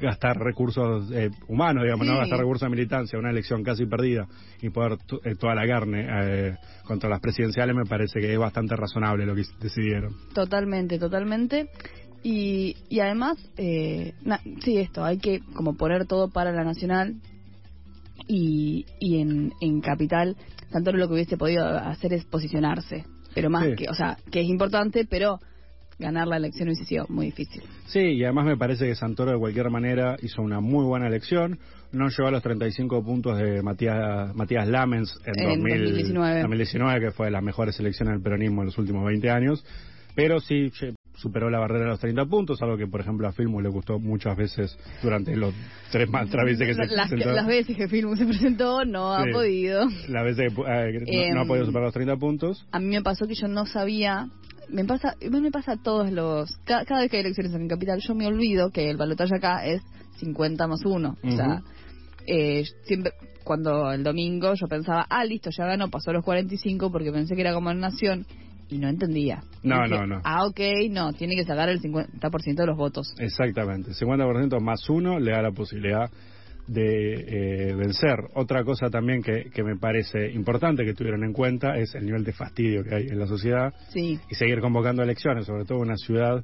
gastar 0.00 0.36
recursos 0.38 1.10
eh, 1.12 1.30
humanos, 1.48 1.84
digamos, 1.84 2.06
no 2.06 2.18
gastar 2.18 2.38
recursos 2.40 2.66
de 2.68 2.76
militancia, 2.76 3.18
una 3.18 3.30
elección 3.30 3.62
casi 3.62 3.86
perdida 3.86 4.26
y 4.60 4.68
poner 4.68 4.98
to- 5.06 5.20
eh, 5.24 5.34
toda 5.34 5.54
la 5.54 5.66
carne 5.66 6.06
eh, 6.10 6.56
contra 6.84 7.08
las 7.08 7.20
presidenciales 7.20 7.74
me 7.74 7.84
parece 7.86 8.20
que 8.20 8.32
es 8.32 8.38
bastante 8.38 8.76
razonable 8.76 9.24
lo 9.24 9.34
que 9.34 9.44
decidieron. 9.60 10.12
Totalmente, 10.34 10.98
totalmente. 10.98 11.68
Y, 12.22 12.76
y 12.88 13.00
además, 13.00 13.36
eh, 13.56 14.14
na- 14.24 14.40
sí, 14.64 14.78
esto, 14.78 15.04
hay 15.04 15.18
que 15.18 15.40
como 15.54 15.74
poner 15.76 16.06
todo 16.06 16.28
para 16.30 16.52
la 16.52 16.62
nacional 16.64 17.16
y, 18.28 18.86
y 19.00 19.18
en, 19.20 19.52
en 19.60 19.80
capital, 19.80 20.36
Santoro 20.70 20.98
lo 20.98 21.08
que 21.08 21.14
hubiese 21.14 21.36
podido 21.36 21.66
hacer 21.66 22.12
es 22.12 22.24
posicionarse. 22.24 23.04
Pero 23.34 23.50
más 23.50 23.64
Sí. 23.66 23.74
que, 23.76 23.88
o 23.88 23.94
sea, 23.94 24.16
que 24.30 24.40
es 24.40 24.46
importante, 24.48 25.06
pero 25.08 25.38
ganar 25.98 26.26
la 26.28 26.36
elección 26.36 26.68
hubiese 26.68 26.84
sido 26.84 27.06
muy 27.08 27.26
difícil. 27.26 27.62
Sí, 27.86 28.00
y 28.00 28.24
además 28.24 28.44
me 28.46 28.56
parece 28.56 28.86
que 28.86 28.94
Santoro 28.94 29.32
de 29.32 29.38
cualquier 29.38 29.70
manera 29.70 30.16
hizo 30.22 30.42
una 30.42 30.60
muy 30.60 30.84
buena 30.84 31.06
elección. 31.08 31.58
No 31.92 32.08
llegó 32.08 32.28
a 32.28 32.30
los 32.30 32.42
35 32.42 33.02
puntos 33.04 33.36
de 33.38 33.62
Matías, 33.62 34.34
Matías 34.34 34.68
Lamens 34.68 35.18
en, 35.26 35.38
En 35.40 35.58
2000 35.60 35.82
2019. 35.84 36.40
2019, 36.42 37.00
que 37.00 37.10
fue 37.12 37.26
de 37.26 37.32
las 37.32 37.42
mejores 37.42 37.78
elecciones 37.80 38.14
del 38.14 38.22
peronismo 38.22 38.62
en 38.62 38.66
los 38.66 38.78
últimos 38.78 39.04
20 39.06 39.30
años. 39.30 39.64
Pero 40.14 40.40
sí 40.40 40.70
superó 41.14 41.50
la 41.50 41.58
barrera 41.58 41.84
de 41.84 41.90
los 41.90 42.00
30 42.00 42.24
puntos, 42.26 42.60
algo 42.62 42.76
que, 42.76 42.86
por 42.86 43.00
ejemplo, 43.00 43.28
a 43.28 43.32
Filmo 43.32 43.60
le 43.60 43.68
gustó 43.68 43.98
muchas 43.98 44.36
veces 44.36 44.76
durante 45.02 45.36
los 45.36 45.54
tres 45.90 46.08
más 46.08 46.28
tres 46.30 46.44
veces 46.44 46.66
que 46.68 46.74
se 46.74 46.94
las, 46.94 47.08
presentó. 47.10 47.34
las 47.34 47.46
veces 47.46 47.76
que 47.76 47.88
Film 47.88 48.16
se 48.16 48.26
presentó 48.26 48.84
no 48.84 49.14
Sí. 49.16 49.28
ha 49.28 49.32
podido. 49.32 49.84
Las 50.08 50.24
veces 50.24 50.52
que 50.54 50.60
eh, 50.62 51.04
que 51.06 51.28
no, 51.28 51.34
no 51.34 51.40
ha 51.40 51.42
Em, 51.42 51.48
podido 51.48 51.66
superar 51.66 51.84
los 51.84 51.94
30 51.94 52.16
puntos. 52.16 52.66
A 52.72 52.78
mí 52.80 52.86
me 52.86 53.02
pasó 53.02 53.26
que 53.26 53.34
yo 53.34 53.46
no 53.48 53.66
sabía, 53.66 54.28
me 54.68 54.84
pasa, 54.84 55.14
me 55.30 55.50
pasa 55.50 55.72
a 55.72 55.76
todos 55.82 56.10
los, 56.10 56.56
ca- 56.64 56.84
cada, 56.86 57.02
vez 57.02 57.10
que 57.10 57.18
hay 57.18 57.22
elecciones 57.24 57.52
en 57.54 57.68
Capital, 57.68 58.00
yo 58.00 58.14
me 58.14 58.26
olvido 58.26 58.70
que 58.70 58.88
el 58.90 58.96
balotaje 58.96 59.36
acá 59.36 59.66
es 59.66 59.82
50 60.18 60.66
más 60.66 60.80
1. 60.84 61.16
O 61.22 61.30
sea, 61.30 61.60
eh, 62.26 62.64
siempre, 62.84 63.12
cuando 63.44 63.90
el 63.92 64.02
domingo 64.04 64.54
yo 64.54 64.66
pensaba, 64.68 65.04
ah, 65.10 65.24
listo, 65.24 65.50
ya 65.56 65.66
ganó, 65.66 65.90
pasó 65.90 66.12
los 66.12 66.24
45 66.24 66.90
porque 66.90 67.10
pensé 67.12 67.34
que 67.34 67.40
era 67.42 67.52
como 67.52 67.70
en 67.70 67.80
Nación 67.80 68.24
y 68.68 68.78
no 68.78 68.88
entendía. 68.88 69.42
No, 69.62 69.82
Dije, 69.84 69.98
no, 69.98 70.06
no. 70.06 70.20
Ah, 70.24 70.44
ok, 70.46 70.60
no, 70.90 71.12
tiene 71.12 71.36
que 71.36 71.44
sacar 71.44 71.68
el 71.68 71.80
50% 71.80 72.54
de 72.54 72.66
los 72.66 72.76
votos. 72.76 73.14
Exactamente, 73.18 73.92
50% 73.92 74.60
más 74.60 74.88
uno 74.88 75.18
le 75.18 75.32
da 75.32 75.42
la 75.42 75.52
posibilidad 75.52 76.10
de 76.66 77.70
eh, 77.70 77.74
vencer. 77.74 78.18
Otra 78.34 78.64
cosa 78.64 78.88
también 78.88 79.22
que, 79.22 79.50
que 79.52 79.62
me 79.62 79.76
parece 79.76 80.30
importante 80.30 80.84
que 80.84 80.94
tuvieron 80.94 81.24
en 81.24 81.32
cuenta 81.32 81.76
es 81.76 81.94
el 81.94 82.04
nivel 82.06 82.24
de 82.24 82.32
fastidio 82.32 82.84
que 82.84 82.94
hay 82.94 83.06
en 83.08 83.18
la 83.18 83.26
sociedad 83.26 83.72
Sí, 83.92 84.18
y 84.30 84.34
seguir 84.34 84.60
convocando 84.60 85.02
elecciones, 85.02 85.46
sobre 85.46 85.64
todo 85.64 85.78
en 85.78 85.88
una 85.88 85.96
ciudad 85.96 86.42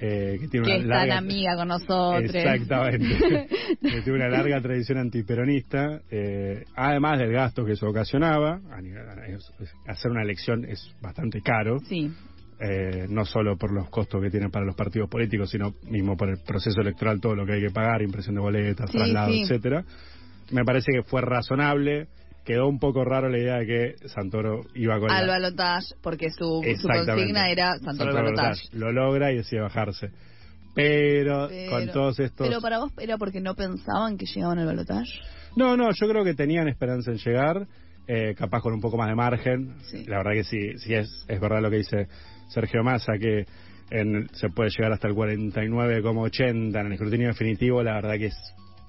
eh, 0.00 0.38
que 0.40 0.48
tiene 0.48 0.66
que 0.66 0.72
una 0.72 0.80
es 0.80 0.86
larga... 0.86 1.14
tan 1.16 1.24
amiga 1.24 1.56
con 1.56 1.68
nosotros. 1.68 2.34
Exactamente. 2.34 3.48
que 3.82 4.02
tiene 4.02 4.12
una 4.12 4.28
larga 4.28 4.60
tradición 4.60 4.98
antiperonista, 4.98 6.00
eh, 6.10 6.64
además 6.76 7.18
del 7.18 7.32
gasto 7.32 7.64
que 7.64 7.72
eso 7.72 7.88
ocasionaba. 7.88 8.60
hacer 9.86 10.10
una 10.10 10.22
elección 10.22 10.64
es 10.64 10.94
bastante 11.00 11.40
caro, 11.42 11.78
Sí, 11.80 12.10
eh, 12.60 13.06
no 13.08 13.24
solo 13.24 13.56
por 13.56 13.72
los 13.72 13.88
costos 13.88 14.20
que 14.22 14.30
tienen 14.30 14.50
para 14.50 14.64
los 14.66 14.74
partidos 14.74 15.08
políticos, 15.08 15.50
sino 15.50 15.74
mismo 15.88 16.16
por 16.16 16.28
el 16.28 16.38
proceso 16.38 16.80
electoral, 16.80 17.20
todo 17.20 17.34
lo 17.36 17.46
que 17.46 17.52
hay 17.54 17.60
que 17.60 17.70
pagar, 17.70 18.02
impresión 18.02 18.34
de 18.34 18.40
boletas, 18.40 18.90
Sí, 18.90 18.96
traslados, 18.98 19.34
sí. 19.34 19.42
etcétera. 19.42 19.84
Me 20.50 20.64
parece 20.64 20.90
que 20.92 21.02
fue 21.02 21.20
razonable. 21.20 22.08
Quedó 22.48 22.66
un 22.66 22.78
poco 22.78 23.04
raro 23.04 23.28
la 23.28 23.36
idea 23.38 23.56
de 23.58 23.66
que 23.66 24.08
Santoro 24.08 24.62
iba 24.74 24.98
con 24.98 25.10
al 25.10 25.26
la... 25.26 25.34
balotage, 25.34 25.94
porque 26.02 26.30
su, 26.30 26.62
consigna 26.82 27.50
era 27.50 27.72
Santoro 27.78 27.88
al 27.90 27.96
Santoro 27.96 28.14
balotage. 28.14 28.62
Balotage. 28.72 28.78
Lo 28.78 28.90
logra 28.92 29.32
y 29.32 29.36
decide 29.36 29.60
bajarse. 29.60 30.10
Pero, 30.74 31.48
Pero- 31.48 31.70
con 31.70 31.88
todos 31.92 32.18
estos... 32.20 32.48
Pero 32.48 32.62
para 32.62 32.78
vos 32.78 32.90
era 32.98 33.18
porque 33.18 33.40
no 33.42 33.54
pensaban 33.54 34.16
que 34.16 34.24
llegaban 34.24 34.58
al 34.60 34.64
balotage. 34.66 35.10
No, 35.56 35.76
no, 35.76 35.90
yo 35.92 36.08
creo 36.08 36.24
que 36.24 36.32
tenían 36.32 36.68
esperanza 36.68 37.10
en 37.10 37.18
llegar, 37.18 37.66
eh, 38.06 38.34
capaz 38.34 38.62
con 38.62 38.72
un 38.72 38.80
poco 38.80 38.96
más 38.96 39.08
de 39.08 39.14
margen. 39.14 39.74
Sí. 39.82 40.04
La 40.06 40.16
verdad 40.16 40.32
que 40.32 40.44
sí, 40.44 40.78
sí 40.78 40.94
es, 40.94 41.26
es 41.28 41.40
verdad 41.40 41.60
lo 41.60 41.68
que 41.70 41.76
dice 41.76 42.08
Sergio 42.48 42.82
Massa, 42.82 43.12
que 43.20 43.44
en- 43.90 44.26
se 44.32 44.48
puede 44.48 44.70
llegar 44.70 44.92
hasta 44.92 45.06
el 45.08 45.14
49,80 45.14 46.80
en 46.80 46.86
el 46.86 46.92
escrutinio 46.92 47.28
definitivo. 47.28 47.82
La 47.82 47.94
verdad 47.94 48.14
que 48.16 48.26
es 48.26 48.36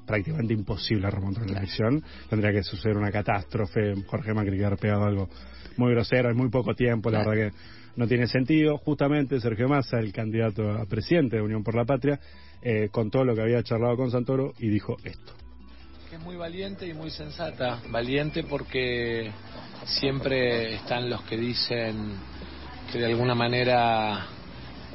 prácticamente 0.10 0.54
imposible 0.56 1.08
remontar 1.12 1.48
la 1.48 1.60
elección. 1.60 2.04
Tendría 2.30 2.52
que 2.52 2.64
suceder 2.64 2.98
una 2.98 3.12
catástrofe, 3.12 3.94
Jorge 4.08 4.34
Macri 4.34 4.58
quedar 4.58 4.76
pegado 4.78 5.04
a 5.04 5.08
algo 5.08 5.30
muy 5.78 5.92
grosero 5.92 6.32
en 6.32 6.36
muy 6.36 6.50
poco 6.50 6.74
tiempo. 6.74 7.12
La 7.12 7.20
Claro. 7.20 7.30
verdad 7.30 7.52
que 7.52 7.58
no 7.96 8.08
tiene 8.08 8.26
sentido. 8.26 8.78
Justamente 8.80 9.40
Sergio 9.40 9.68
Massa, 9.68 10.00
el 10.00 10.12
candidato 10.12 10.68
a 10.72 10.86
presidente 10.86 11.36
de 11.36 11.44
Unión 11.44 11.64
por 11.64 11.76
la 11.76 11.86
Patria, 11.86 12.20
eh, 12.62 12.90
contó 12.92 13.24
lo 13.24 13.36
que 13.36 13.42
había 13.42 13.62
charlado 13.62 13.96
con 13.98 14.10
Santoro 14.10 14.54
y 14.58 14.70
dijo 14.70 14.98
esto. 15.04 15.34
Es 16.12 16.20
muy 16.22 16.36
valiente 16.36 16.88
y 16.88 16.94
muy 16.96 17.12
sensata. 17.12 17.80
Valiente 17.92 18.44
porque 18.44 19.30
siempre 19.86 20.74
están 20.74 21.08
los 21.08 21.22
que 21.22 21.38
dicen 21.38 22.14
que 22.92 22.98
de 22.98 23.06
alguna 23.06 23.36
manera 23.36 24.26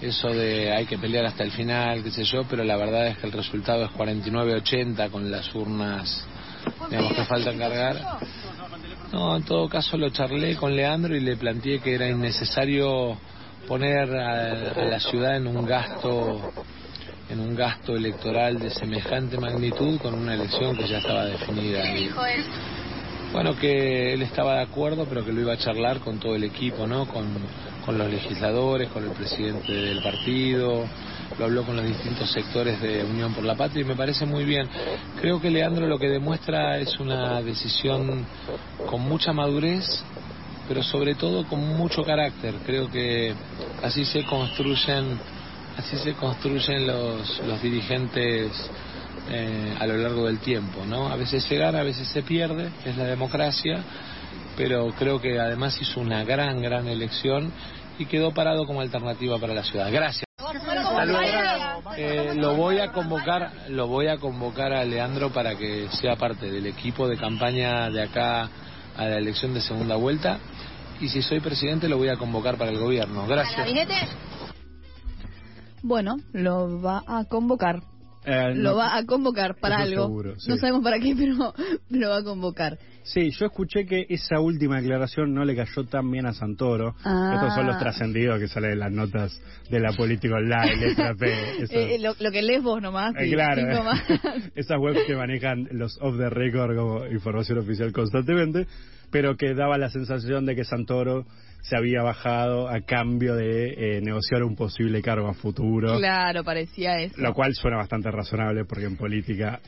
eso 0.01 0.29
de 0.29 0.73
hay 0.73 0.87
que 0.87 0.99
pelear 0.99 1.27
hasta 1.27 1.45
el 1.45 1.51
final, 1.53 2.03
qué 2.03 2.11
sé 2.11 2.25
yo, 2.25 2.45
pero 2.45 2.65
la 2.65 2.77
verdad 2.77 3.09
es 3.09 3.19
que 3.19 3.27
el 3.27 3.33
resultado 3.33 3.85
es 3.85 3.91
49-80 3.93 5.11
con 5.11 5.31
las 5.31 5.55
urnas, 5.55 6.27
digamos 6.91 7.13
que 7.15 7.25
faltan 7.25 7.59
cargar. 7.59 8.19
No, 9.13 9.37
en 9.37 9.45
todo 9.45 9.69
caso 9.69 9.97
lo 9.97 10.11
charlé 10.11 10.57
con 10.57 10.75
Leandro 10.75 11.15
y 11.15 11.21
le 11.21 11.37
planteé 11.37 11.79
que 11.79 11.95
era 11.95 12.09
innecesario 12.09 13.17
poner 13.69 14.15
a, 14.17 14.73
a 14.73 14.85
la 14.85 15.01
ciudad 15.01 15.37
en 15.37 15.47
un 15.47 15.65
gasto 15.65 16.53
en 17.31 17.41
un 17.41 17.55
gasto 17.55 17.97
electoral 17.97 18.59
de 18.59 18.71
semejante 18.71 19.39
magnitud 19.39 19.99
con 19.99 20.15
una 20.15 20.35
elección 20.35 20.77
que 20.77 20.87
ya 20.87 20.99
estaba 20.99 21.25
definida. 21.25 21.97
Y, 21.97 22.11
bueno, 23.33 23.57
que 23.57 24.13
él 24.13 24.23
estaba 24.23 24.57
de 24.57 24.63
acuerdo, 24.63 25.07
pero 25.07 25.25
que 25.25 25.33
lo 25.33 25.41
iba 25.41 25.55
a 25.55 25.57
charlar 25.57 26.01
con 26.01 26.19
todo 26.19 26.37
el 26.37 26.45
equipo, 26.45 26.87
¿no? 26.87 27.07
Con, 27.07 27.27
con 27.85 27.99
los 27.99 28.11
legisladores, 28.11 28.89
con 28.91 29.05
el 29.05 29.11
presidente 29.11 29.73
del 29.73 30.03
partido, 30.03 30.85
lo 31.39 31.45
habló 31.45 31.65
con 31.65 31.77
los 31.77 31.85
distintos 31.85 32.31
sectores 32.31 32.81
de 32.81 33.05
Unión 33.05 33.35
por 33.35 33.45
la 33.45 33.55
Patria 33.55 33.83
y 33.83 33.85
me 33.85 33.97
parece 33.97 34.25
muy 34.25 34.45
bien. 34.45 34.69
Creo 35.21 35.41
que 35.41 35.51
Leandro 35.51 35.87
lo 35.87 35.99
que 35.99 36.09
demuestra 36.09 36.79
es 36.79 36.99
una 36.99 37.43
decisión 37.43 38.25
con 38.87 39.03
mucha 39.03 39.33
madurez, 39.33 39.85
pero 40.69 40.83
sobre 40.83 41.15
todo 41.15 41.45
con 41.47 41.61
mucho 41.77 42.03
carácter. 42.03 42.55
Creo 42.65 42.91
que 42.91 43.35
así 43.83 44.05
se 44.05 44.25
construyen, 44.25 45.19
así 45.77 45.97
se 45.99 46.15
construyen 46.15 46.87
los, 46.87 47.41
los 47.47 47.61
dirigentes 47.61 48.51
eh, 49.31 49.75
a 49.79 49.87
lo 49.87 49.97
largo 49.97 50.27
del 50.27 50.39
tiempo, 50.39 50.85
¿no? 50.87 51.09
A 51.09 51.17
veces 51.17 51.45
se 51.45 51.57
gana, 51.57 51.81
a 51.81 51.85
veces 51.85 52.09
se 52.09 52.23
pierde, 52.23 52.71
es 52.85 52.97
la 52.97 53.05
democracia, 53.05 53.83
pero 54.57 54.93
creo 54.99 55.21
que 55.21 55.39
además 55.41 55.81
hizo 55.81 56.01
una 56.01 56.25
gran, 56.25 56.61
gran 56.63 56.87
elección 56.89 57.53
y 57.99 58.07
quedó 58.07 58.33
parado 58.35 58.67
como 58.67 58.81
alternativa 58.81 59.39
para 59.39 59.55
la 59.55 59.63
ciudad. 59.63 59.91
Gracias. 59.93 60.25
Eh, 61.97 62.33
lo 62.37 62.55
voy 62.57 62.79
a 62.79 62.93
convocar, 62.93 63.51
lo 63.69 63.87
voy 63.87 64.09
a 64.09 64.19
convocar 64.19 64.73
a 64.73 64.85
Leandro 64.85 65.31
para 65.33 65.57
que 65.57 65.89
sea 66.01 66.17
parte 66.17 66.51
del 66.51 66.67
equipo 66.67 67.09
de 67.09 67.17
campaña 67.17 67.89
de 67.91 68.03
acá 68.03 68.49
a 68.97 69.05
la 69.07 69.17
elección 69.19 69.55
de 69.55 69.61
segunda 69.61 69.97
vuelta. 69.97 70.39
Y 71.01 71.09
si 71.09 71.23
soy 71.23 71.41
presidente 71.41 71.89
lo 71.89 71.99
voy 71.99 72.09
a 72.09 72.17
convocar 72.17 72.57
para 72.57 72.71
el 72.71 72.79
gobierno. 72.79 73.27
Gracias. 73.27 73.69
Bueno, 75.83 76.17
lo 76.33 76.81
va 76.81 77.03
a 77.07 77.25
convocar. 77.25 77.83
Eh, 78.25 78.55
Lo 78.55 78.71
no- 78.71 78.77
va 78.77 78.97
a 78.97 79.05
convocar 79.05 79.57
para 79.61 79.79
algo. 79.79 80.05
seguro, 80.07 80.41
sí. 80.41 80.49
No 80.49 80.57
sabemos 80.57 80.83
para 80.83 80.99
qué, 80.99 81.15
pero 81.17 81.53
lo 81.91 82.09
va 82.11 82.17
a 82.19 82.23
convocar. 82.25 82.79
Sí, 83.05 83.31
yo 83.39 83.47
escuché 83.47 83.85
que 83.85 84.07
esa 84.09 84.41
última 84.41 84.81
declaración 84.81 85.35
no 85.35 85.45
le 85.45 85.55
cayó 85.55 85.85
tan 85.85 86.11
bien 86.11 86.25
a 86.27 86.33
Santoro. 86.33 86.95
Ah. 87.05 87.33
Estos 87.35 87.55
son 87.55 87.67
los 87.67 87.79
trascendidos 87.79 88.39
que 88.41 88.49
salen 88.49 88.73
en 88.73 88.79
las 88.79 88.93
notas 88.93 89.41
de 89.71 89.79
la 89.79 89.93
política 89.93 90.35
online, 90.37 90.77
letra 90.89 91.15
P. 91.15 91.27
esas- 91.63 91.71
Eh, 91.73 91.99
lo, 92.01 92.15
lo 92.19 92.31
que 92.31 92.43
lees 92.43 92.63
vos 92.63 92.81
nomás. 92.81 93.13
Eh, 93.19 93.31
claro, 93.31 93.61
eh. 93.61 94.19
esas 94.57 94.79
webs 94.81 95.01
que 95.07 95.15
manejan 95.15 95.69
los 95.73 95.99
off 96.01 96.17
the 96.17 96.31
record 96.31 96.75
como 96.77 97.07
información 97.07 97.59
oficial 97.59 97.93
constantemente, 97.93 98.67
pero 99.11 99.37
que 99.37 99.53
daba 99.55 99.77
la 99.77 99.91
sensación 99.91 100.47
de 100.47 100.57
que 100.57 100.65
Santoro 100.65 101.27
se 101.61 101.77
había 101.77 102.03
bajado 102.03 102.69
a 102.69 102.81
cambio 102.81 103.35
de 103.37 103.97
eh, 103.97 104.01
negociar 104.03 104.43
un 104.45 104.57
posible 104.57 105.03
cargo 105.03 105.29
a 105.29 105.35
futuro. 105.35 105.99
Claro, 105.99 106.43
parecía 106.43 106.97
eso. 107.01 107.15
Lo 107.21 107.35
cual 107.35 107.53
suena 107.55 107.77
bastante 107.77 108.11
razonable 108.11 108.65
porque 108.65 108.87
en 108.87 108.97
política 108.97 109.61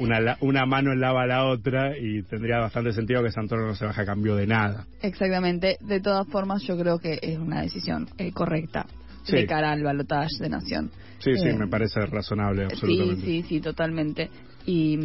una, 0.00 0.36
una 0.40 0.66
mano 0.66 0.94
lava 0.94 1.22
a 1.22 1.26
la 1.26 1.44
otra 1.46 1.96
y 1.96 2.22
tendría 2.22 2.58
bastante 2.58 2.92
sentido 2.92 3.22
que 3.22 3.30
Santoro 3.30 3.66
no 3.66 3.74
se 3.74 3.84
baja 3.84 4.02
a 4.02 4.06
cambio 4.06 4.34
de 4.36 4.46
nada. 4.46 4.86
Exactamente. 5.02 5.76
De 5.80 6.00
todas 6.00 6.26
formas, 6.28 6.62
yo 6.62 6.76
creo 6.78 6.98
que 6.98 7.18
es 7.22 7.38
una 7.38 7.62
decisión 7.62 8.08
eh, 8.18 8.32
correcta 8.32 8.86
Sí. 9.22 9.36
de 9.36 9.46
cara 9.46 9.72
al 9.72 9.82
balotaje 9.82 10.28
de 10.40 10.48
Nación. 10.48 10.90
Sí, 11.18 11.36
sí, 11.36 11.48
Eh, 11.48 11.54
me 11.54 11.68
parece 11.68 12.00
razonable, 12.06 12.66
Sí, 12.68 12.72
absolutamente. 12.72 13.26
sí, 13.26 13.42
sí, 13.48 13.60
totalmente. 13.60 14.30
Y, 14.64 14.98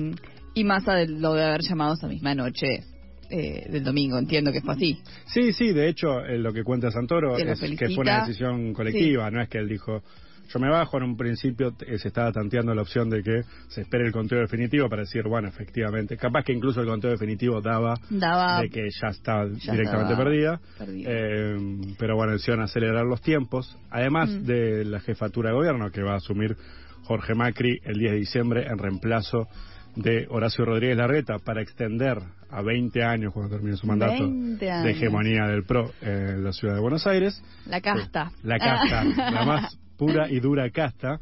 y 0.54 0.64
más 0.64 0.88
a 0.88 0.96
de 0.96 1.08
lo 1.08 1.34
de 1.34 1.44
haber 1.44 1.62
llamado 1.62 1.94
esa 1.96 2.08
misma 2.08 2.34
noche 2.34 2.84
eh, 3.30 3.66
del 3.70 3.84
domingo, 3.84 4.18
entiendo 4.18 4.52
que 4.54 4.62
fue 4.62 4.74
así. 4.76 4.98
Sí, 5.28 5.52
sí, 5.52 5.74
de 5.74 5.90
hecho, 5.90 6.24
eh, 6.26 6.38
lo 6.38 6.54
que 6.54 6.64
cuenta 6.64 6.92
Santoro 6.92 7.36
Que 7.36 7.52
es 7.52 7.60
que 7.60 7.90
fue 7.90 8.04
una 8.04 8.22
decisión 8.22 8.72
colectiva, 8.74 9.30
no 9.32 9.42
es 9.42 9.50
que 9.50 9.58
él 9.58 9.68
dijo, 9.68 10.02
yo 10.48 10.60
me 10.60 10.70
bajo, 10.70 10.98
en 10.98 11.04
un 11.04 11.18
principio 11.18 11.74
eh, 11.86 11.98
se 11.98 12.08
estaba 12.08 12.32
tanteando 12.32 12.74
la 12.74 12.82
opción 12.82 13.10
de 13.10 13.24
que 13.24 13.42
se 13.68 13.82
espere 13.82 14.06
el 14.06 14.12
conteo 14.12 14.40
definitivo 14.40 14.88
para 14.90 15.02
decir, 15.04 15.24
bueno, 15.28 15.48
efectivamente, 15.48 16.18
capaz 16.18 16.44
que 16.44 16.54
incluso 16.54 16.82
el 16.82 16.88
conteo 16.88 17.12
definitivo 17.12 17.62
daba 17.62 17.96
Daba 18.10 18.62
de 18.62 18.70
que 18.70 18.90
ya 19.02 19.12
ya 19.12 19.44
directamente 19.46 20.14
estaba 20.14 20.18
perdida, 20.18 20.60
perdida. 20.78 21.10
Eh, 21.12 21.58
pero 21.98 22.16
bueno, 22.16 22.34
decidieron 22.34 22.64
acelerar 22.64 23.06
los 23.06 23.22
tiempos, 23.22 23.78
además 23.90 24.30
Mm. 24.30 24.44
de 24.46 24.86
la 24.86 25.00
jefatura 25.00 25.50
de 25.50 25.56
gobierno 25.56 25.92
que 25.92 26.02
va 26.02 26.14
a 26.14 26.18
asumir 26.18 26.56
Jorge 27.04 27.36
Macri 27.36 27.80
el 27.84 27.98
10 28.00 28.12
de 28.12 28.18
diciembre 28.18 28.66
en 28.68 28.78
reemplazo 28.78 29.48
de 29.96 30.28
Horacio 30.30 30.66
Rodríguez 30.66 30.98
Larreta 30.98 31.40
para 31.40 31.62
extender 31.62 32.18
a 32.50 32.62
20 32.62 33.04
años 33.04 33.34
cuando 33.34 33.56
termine 33.56 33.78
su 33.78 33.88
mandato 33.88 34.14
20 34.24 34.70
años. 34.72 34.84
de 34.86 34.92
hegemonía 34.92 35.44
del 35.48 35.64
PRO 35.64 35.92
en 36.02 36.44
la 36.44 36.52
ciudad 36.54 36.76
de 36.76 36.82
Buenos 36.82 37.06
Aires. 37.08 37.42
la 37.66 37.82
casta. 37.82 38.32
La 38.44 38.58
casta, 38.60 39.04
la 39.04 39.46
más 39.46 39.78
pura 39.98 40.30
y 40.30 40.40
dura 40.40 40.70
casta. 40.70 41.20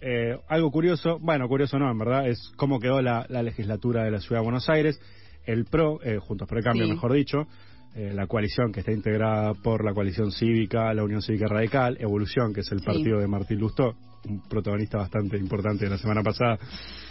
Eh, 0.00 0.36
algo 0.48 0.70
curioso, 0.70 1.18
bueno, 1.20 1.48
curioso 1.48 1.78
no, 1.78 1.90
en 1.90 1.98
verdad, 1.98 2.28
es 2.28 2.52
cómo 2.56 2.78
quedó 2.78 3.00
la, 3.00 3.26
la 3.28 3.42
legislatura 3.42 4.04
de 4.04 4.10
la 4.10 4.20
ciudad 4.20 4.40
de 4.40 4.44
Buenos 4.44 4.68
Aires. 4.68 5.00
El 5.46 5.64
PRO, 5.66 6.00
eh, 6.02 6.18
Juntos 6.18 6.48
por 6.48 6.58
el 6.58 6.64
Cambio, 6.64 6.84
Sí. 6.86 6.90
mejor 6.92 7.12
dicho, 7.12 7.46
eh, 7.94 8.12
la 8.14 8.26
coalición 8.26 8.72
que 8.72 8.80
está 8.80 8.92
integrada 8.92 9.54
por 9.54 9.84
la 9.84 9.94
coalición 9.94 10.30
cívica, 10.32 10.92
la 10.94 11.04
Unión 11.04 11.22
Cívica 11.22 11.46
Radical, 11.46 11.96
Evolución, 12.00 12.52
que 12.52 12.60
es 12.60 12.72
el 12.72 12.80
Sí. 12.80 12.84
partido 12.86 13.18
de 13.20 13.28
Martín 13.28 13.58
Lustó, 13.60 13.94
un 14.28 14.40
protagonista 14.48 14.98
bastante 14.98 15.36
importante 15.36 15.84
de 15.84 15.90
la 15.90 15.98
semana 15.98 16.22
pasada, 16.22 16.58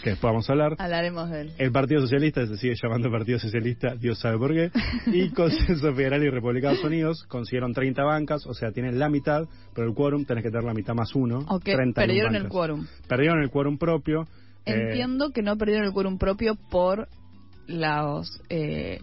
que 0.04 0.10
después 0.12 0.32
vamos 0.32 0.50
a 0.50 0.54
hablar. 0.54 0.76
Hablaremos 0.80 1.30
de 1.30 1.42
él. 1.42 1.52
El 1.58 1.72
Partido 1.72 2.02
Socialista 2.02 2.46
se 2.48 2.58
sigue 2.58 2.74
llamando 2.82 3.10
Partido 3.12 3.40
Socialista, 3.40 3.96
Dios 3.96 4.20
sabe 4.20 4.38
por 4.38 4.52
qué. 4.54 4.72
Y 5.12 5.30
Consenso 5.34 5.94
Federal 5.94 6.24
y 6.24 6.30
Republicanos 6.30 6.84
Unidos 6.84 7.24
consiguieron 7.30 7.72
30 7.74 8.04
bancas, 8.04 8.46
o 8.48 8.54
sea, 8.54 8.72
tienen 8.72 8.98
la 9.00 9.10
mitad, 9.10 9.44
pero 9.76 9.88
el 9.88 9.94
quórum 9.94 10.26
tenés 10.26 10.44
que 10.44 10.50
tener 10.50 10.64
la 10.66 10.74
mitad 10.74 10.96
más 10.96 11.14
uno. 11.16 11.46
Ok, 11.50 11.64
31 11.64 11.94
perdieron 11.94 12.36
el 12.36 12.48
quórum. 12.50 12.86
Perdieron 13.08 13.42
el 13.44 13.50
quórum 13.52 13.78
propio. 13.78 14.24
eh, 14.66 14.74
Entiendo 14.90 15.32
que 15.32 15.44
no 15.44 15.56
perdieron 15.58 15.86
el 15.86 15.94
quórum 15.94 16.18
propio 16.18 16.56
por 16.72 17.08
los 17.68 18.42
eh, 18.50 19.00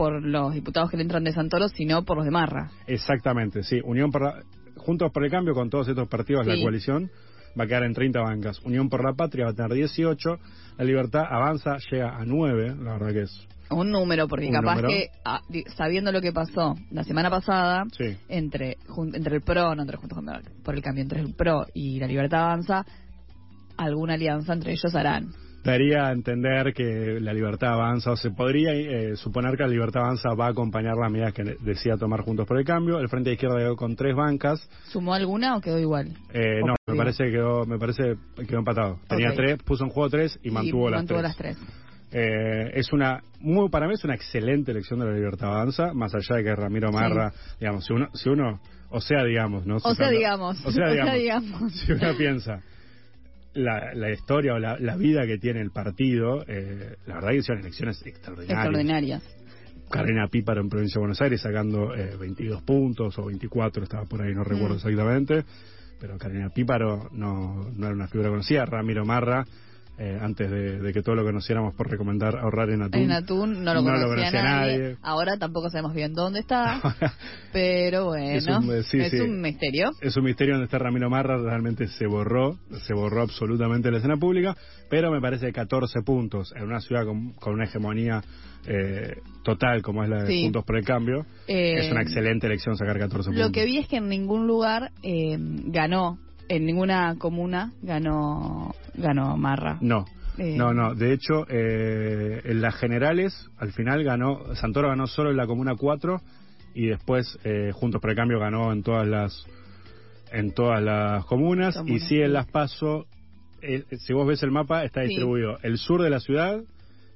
por 0.00 0.22
los 0.22 0.54
diputados 0.54 0.90
que 0.90 0.96
le 0.96 1.02
entran 1.02 1.24
de 1.24 1.32
Santoro, 1.32 1.68
sino 1.68 2.06
por 2.06 2.16
los 2.16 2.24
de 2.24 2.30
Marra. 2.30 2.70
exactamente, 2.86 3.62
sí. 3.62 3.80
Unión 3.84 4.10
por 4.10 4.22
la- 4.22 4.42
Juntos 4.76 5.12
por 5.12 5.22
el 5.24 5.30
Cambio, 5.30 5.52
con 5.52 5.68
todos 5.68 5.88
estos 5.88 6.08
partidos, 6.08 6.46
Sí. 6.46 6.52
la 6.56 6.62
coalición 6.62 7.10
va 7.58 7.64
a 7.64 7.66
quedar 7.66 7.82
en 7.84 7.92
30 7.92 8.22
bancas. 8.22 8.58
Unión 8.64 8.88
por 8.88 9.04
la 9.04 9.12
Patria 9.12 9.44
va 9.44 9.50
a 9.50 9.54
tener 9.54 9.74
18. 9.74 10.38
La 10.78 10.84
Libertad 10.86 11.24
avanza, 11.28 11.76
llega 11.90 12.16
a 12.16 12.24
9. 12.24 12.74
La 12.82 12.92
verdad 12.94 13.12
que 13.12 13.22
es 13.24 13.46
un 13.68 13.90
número, 13.90 14.26
porque 14.26 14.46
Un 14.46 14.52
capaz 14.54 14.76
número. 14.76 14.88
que, 14.88 15.08
ah, 15.22 15.42
sabiendo 15.76 16.12
lo 16.12 16.22
que 16.22 16.32
pasó 16.32 16.76
la 16.90 17.04
semana 17.04 17.28
pasada, 17.28 17.84
Sí. 17.92 18.16
entre 18.30 18.78
jun- 18.88 19.14
entre 19.14 19.36
el 19.36 19.42
PRO, 19.42 19.74
no 19.74 19.82
entre 19.82 19.98
Juntos 19.98 20.18
por 20.64 20.74
el 20.74 20.80
Cambio, 20.82 21.02
entre 21.02 21.20
el 21.20 21.34
PRO 21.34 21.66
y 21.74 22.00
la 22.00 22.06
Libertad 22.06 22.44
Avanza, 22.44 22.86
alguna 23.76 24.14
alianza 24.14 24.54
entre 24.54 24.72
ellos 24.72 24.94
harán. 24.94 25.28
Daría 25.62 26.06
a 26.06 26.12
entender 26.12 26.72
que 26.72 27.18
la 27.20 27.34
libertad 27.34 27.74
avanza, 27.74 28.12
o 28.12 28.16
se 28.16 28.30
podría 28.30 28.72
eh, 28.72 29.14
suponer 29.16 29.56
que 29.56 29.64
la 29.64 29.68
libertad 29.68 30.04
avanza 30.04 30.32
va 30.34 30.46
a 30.46 30.50
acompañar 30.50 30.96
las 30.96 31.12
medidas 31.12 31.34
que 31.34 31.44
decía 31.60 31.98
tomar 31.98 32.22
Juntos 32.22 32.46
por 32.46 32.58
el 32.58 32.64
Cambio. 32.64 32.98
El 32.98 33.08
Frente 33.08 33.28
de 33.30 33.34
Izquierda 33.34 33.58
quedó 33.58 33.76
con 33.76 33.94
tres 33.94 34.16
bancas. 34.16 34.66
¿Sumó 34.84 35.12
alguna 35.12 35.56
o 35.56 35.60
quedó 35.60 35.78
igual? 35.78 36.16
Eh, 36.32 36.60
O 36.62 36.66
no, 36.68 36.74
me 36.86 36.96
parece 36.96 37.24
que 37.24 37.32
quedó, 37.32 37.66
me 37.66 37.78
parece 37.78 38.14
que 38.36 38.46
quedó 38.46 38.60
empatado. 38.60 39.00
Tenía 39.06 39.34
tres, 39.34 39.58
puso 39.62 39.84
en 39.84 39.90
juego 39.90 40.08
tres 40.08 40.38
y 40.42 40.50
mantuvo, 40.50 40.88
las, 40.88 41.04
tres. 41.04 41.22
las 41.22 41.36
tres. 41.36 41.58
Eh, 42.12 42.70
es 42.74 42.90
una, 42.92 43.22
muy, 43.40 43.68
para 43.68 43.86
mí 43.86 43.94
es 43.94 44.04
una 44.04 44.14
excelente 44.14 44.72
elección 44.72 44.98
de 45.00 45.06
la 45.06 45.12
libertad 45.12 45.54
avanza, 45.54 45.92
más 45.92 46.14
allá 46.14 46.36
de 46.36 46.44
que 46.44 46.56
Ramiro 46.56 46.90
Marra, 46.90 47.32
digamos, 47.60 47.84
si 47.84 47.92
uno, 47.92 48.08
si 48.14 48.30
uno, 48.30 48.60
o 48.88 49.00
sea, 49.00 49.24
digamos, 49.24 49.66
¿no? 49.66 49.76
O 49.76 49.94
sea, 49.94 50.08
digamos. 50.08 50.58
o 50.64 50.72
sea, 50.72 50.88
digamos, 50.88 51.14
digamos. 51.14 51.72
si 51.80 51.92
uno 51.92 52.16
piensa 52.16 52.62
la, 53.54 53.94
la 53.94 54.10
historia 54.10 54.54
o 54.54 54.58
la, 54.58 54.78
la 54.78 54.96
vida 54.96 55.26
que 55.26 55.38
tiene 55.38 55.60
el 55.60 55.70
partido, 55.70 56.44
eh, 56.46 56.96
la 57.06 57.14
verdad 57.16 57.30
que 57.30 57.36
hicieron 57.36 57.62
elecciones 57.62 58.00
extraordinarias. 58.06 58.58
Extraordinarias. 58.64 59.36
Carolina 59.90 60.28
Píparo 60.28 60.60
en 60.60 60.68
Provincia 60.68 60.94
de 60.98 61.00
Buenos 61.00 61.20
Aires 61.20 61.40
sacando 61.40 61.94
eh, 61.94 62.16
22 62.16 62.62
puntos 62.62 63.18
o 63.18 63.26
24, 63.26 63.82
estaba 63.82 64.04
por 64.04 64.22
ahí, 64.22 64.32
no 64.32 64.44
recuerdo 64.44 64.74
Mm. 64.74 64.78
exactamente. 64.78 65.44
Pero 66.00 66.16
Carolina 66.16 66.48
Píparo 66.50 67.08
no, 67.12 67.70
no 67.76 67.86
era 67.86 67.94
una 67.94 68.06
figura 68.08 68.30
conocida. 68.30 68.64
Ramiro 68.64 69.04
Marra, 69.04 69.44
eh, 69.98 70.18
antes 70.20 70.50
de, 70.50 70.80
de 70.80 70.92
que 70.94 71.02
todos 71.02 71.16
lo 71.18 71.24
conociéramos 71.24 71.74
por 71.74 71.90
recomendar 71.90 72.36
ahorrar 72.38 72.70
en 72.70 72.82
atún. 72.82 73.00
En 73.02 73.12
Atún 73.12 73.64
no 73.64 73.74
lo 73.74 73.82
No 73.82 73.96
lo 73.96 74.08
conocía, 74.08 74.42
nadie. 74.42 74.78
nadie. 74.78 74.96
Ahora 75.02 75.36
tampoco 75.36 75.68
sabemos 75.68 75.94
bien 75.94 76.14
dónde 76.14 76.40
está. 76.40 76.80
pero 77.52 78.06
bueno, 78.06 78.30
Es 78.38 78.46
un- 78.46 78.72
eh, 78.72 78.82
sí, 78.84 78.98
es 78.98 79.10
sí. 79.10 79.20
un 79.20 79.40
misterio. 79.40 79.90
Es 80.00 80.16
un 80.16 80.24
misterio 80.24 80.54
donde 80.54 80.64
está 80.64 80.78
Ramiro 80.78 81.10
Marra, 81.10 81.36
realmente 81.36 81.86
se 81.88 82.06
borró, 82.06 82.58
se 82.86 82.94
borró 82.94 83.22
absolutamente 83.22 83.90
la 83.90 83.98
escena 83.98 84.16
pública, 84.16 84.56
pero 84.88 85.10
me 85.10 85.20
parece 85.20 85.46
que 85.46 85.52
14 85.52 86.00
puntos 86.02 86.52
en 86.56 86.64
una 86.64 86.80
ciudad 86.80 87.04
con, 87.04 87.32
con 87.34 87.54
una 87.54 87.64
hegemonía 87.64 88.22
eh, 88.66 89.16
total 89.42 89.82
como 89.82 90.02
es 90.04 90.10
la 90.10 90.22
de 90.24 90.26
Sí. 90.28 90.42
Juntos 90.44 90.64
por 90.64 90.76
el 90.76 90.84
Cambio, 90.84 91.26
Eh, 91.46 91.78
es 91.86 91.90
una 91.92 92.02
excelente 92.02 92.46
elección 92.46 92.76
sacar 92.76 92.98
14 92.98 93.28
puntos. 93.30 93.46
Lo 93.46 93.52
que 93.52 93.64
vi 93.64 93.78
es 93.78 93.88
que 93.88 93.96
en 93.96 94.08
ningún 94.08 94.46
lugar 94.46 94.92
eh, 95.02 95.36
ganó, 95.66 96.18
en 96.48 96.66
ninguna 96.66 97.16
comuna 97.18 97.72
ganó 97.82 98.74
ganó 98.94 99.36
Marra. 99.36 99.78
No, 99.80 100.04
Eh, 100.38 100.54
no, 100.56 100.72
no. 100.72 100.94
De 100.94 101.12
hecho, 101.12 101.44
eh, 101.48 102.40
en 102.44 102.62
las 102.62 102.74
generales, 102.76 103.50
al 103.58 103.72
final 103.72 104.02
ganó, 104.04 104.54
Santoro 104.54 104.88
ganó 104.88 105.06
solo 105.06 105.30
en 105.30 105.36
la 105.36 105.46
Comuna 105.46 105.74
4 105.76 106.20
y 106.74 106.86
después 106.86 107.38
eh, 107.44 107.72
Juntos 107.74 108.00
por 108.00 108.10
el 108.10 108.16
Cambio 108.16 108.38
ganó 108.38 108.72
en 108.72 108.82
todas 108.82 109.06
las 109.06 109.44
en 110.32 110.52
todas 110.54 110.80
las 110.80 111.24
comunas, 111.26 111.76
Comunas, 111.76 112.02
y 112.02 112.06
sí 112.06 112.22
en 112.22 112.32
las 112.32 112.46
PASO, 112.46 113.06
eh, 113.62 113.82
si 113.98 114.12
vos 114.12 114.26
ves 114.28 114.42
el 114.44 114.52
mapa, 114.52 114.84
está 114.84 115.02
Sí. 115.02 115.08
distribuido 115.08 115.58
el 115.62 115.76
sur 115.76 116.00
de 116.02 116.10
la 116.10 116.20
ciudad, 116.20 116.60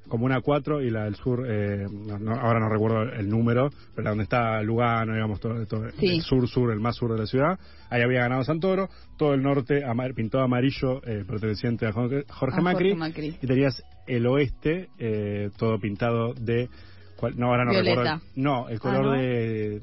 Comuna 0.08 0.40
4 0.40 0.82
y 0.82 0.90
la 0.90 1.04
del 1.04 1.14
sur, 1.14 1.44
eh, 1.48 1.86
no- 1.90 2.18
no- 2.18 2.34
ahora 2.34 2.60
no 2.60 2.68
recuerdo 2.68 3.02
el 3.12 3.28
número, 3.28 3.70
pero 3.94 4.10
donde 4.10 4.24
está 4.24 4.62
Lugano, 4.62 5.14
digamos, 5.14 5.40
todo, 5.40 5.64
todo 5.66 5.90
Sí. 5.98 6.16
el 6.16 6.22
sur-sur, 6.22 6.70
el 6.72 6.80
más 6.80 6.96
sur 6.96 7.12
de 7.12 7.18
la 7.18 7.26
ciudad, 7.26 7.58
ahí 7.90 8.02
había 8.02 8.20
ganado 8.20 8.44
Santoro, 8.44 8.88
todo 9.16 9.34
el 9.34 9.42
norte 9.42 9.82
pintado 10.14 10.44
amarillo, 10.44 11.00
eh, 11.06 11.24
perteneciente 11.26 11.86
a 11.86 11.92
Jorge, 11.92 12.24
Jorge 12.28 12.58
A 12.58 12.60
Macri, 12.60 12.90
Jorge 12.90 12.98
Macri. 12.98 13.36
y 13.42 13.46
tenías 13.46 13.82
el 14.06 14.26
oeste, 14.26 14.88
eh, 14.98 15.50
todo 15.56 15.78
pintado 15.78 16.34
de, 16.34 16.68
¿cuál? 17.16 17.38
no, 17.38 17.46
ahora 17.46 17.64
no 17.64 17.70
Violeta. 17.70 18.02
recuerdo, 18.02 18.20
no, 18.36 18.68
el 18.68 18.78
color 18.80 19.04
¿no? 19.06 19.12
de... 19.12 19.80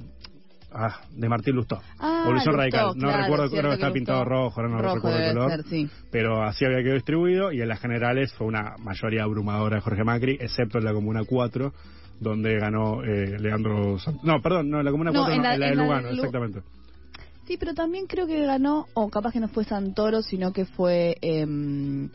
Ah, 0.73 1.01
de 1.11 1.27
Martín 1.27 1.55
Lustó. 1.55 1.81
Ah, 1.99 2.21
Evolución 2.23 2.55
Lustó, 2.55 2.57
Radical. 2.57 2.85
No 2.95 3.07
claro, 3.07 3.23
recuerdo, 3.23 3.49
creo 3.49 3.63
que 3.69 3.73
estaba 3.73 3.93
pintado 3.93 4.23
rojo, 4.25 4.61
ahora 4.61 4.69
no 4.73 4.81
Rojo 4.81 4.95
recuerdo 4.95 5.19
el 5.19 5.33
color 5.33 5.51
ser, 5.51 5.63
sí. 5.65 5.89
pero 6.11 6.43
así 6.43 6.63
había 6.65 6.77
quedado 6.79 6.95
distribuido 6.95 7.51
y 7.51 7.61
en 7.61 7.67
las 7.67 7.79
generales 7.81 8.33
fue 8.33 8.47
una 8.47 8.75
mayoría 8.79 9.23
abrumadora 9.23 9.75
de 9.77 9.81
Jorge 9.81 10.03
Macri, 10.03 10.37
excepto 10.39 10.77
en 10.77 10.85
la 10.85 10.93
Comuna 10.93 11.21
4, 11.25 11.73
donde 12.19 12.57
ganó 12.57 13.03
eh, 13.03 13.37
Leandro 13.39 13.97
Sant- 13.99 14.21
No, 14.23 14.41
perdón, 14.41 14.69
no, 14.69 14.79
en 14.79 14.85
la 14.85 14.91
Comuna 14.91 15.11
No, 15.11 15.19
4 15.21 15.33
en 15.35 15.37
no, 15.41 15.43
la- 15.43 15.53
en 15.55 15.59
la 15.59 15.65
de 15.67 15.71
en 15.73 15.77
Lugano, 15.79 16.07
Lu- 16.09 16.15
exactamente. 16.15 16.61
Sí, 17.47 17.57
pero 17.57 17.73
también 17.73 18.05
creo 18.07 18.27
que 18.27 18.45
ganó, 18.45 18.85
o 18.93 19.09
capaz 19.09 19.33
que 19.33 19.39
no 19.41 19.49
fue 19.49 19.65
Santoro, 19.65 20.21
sino 20.21 20.53
que 20.53 20.65
fue 20.65 21.17
em, 21.21 22.09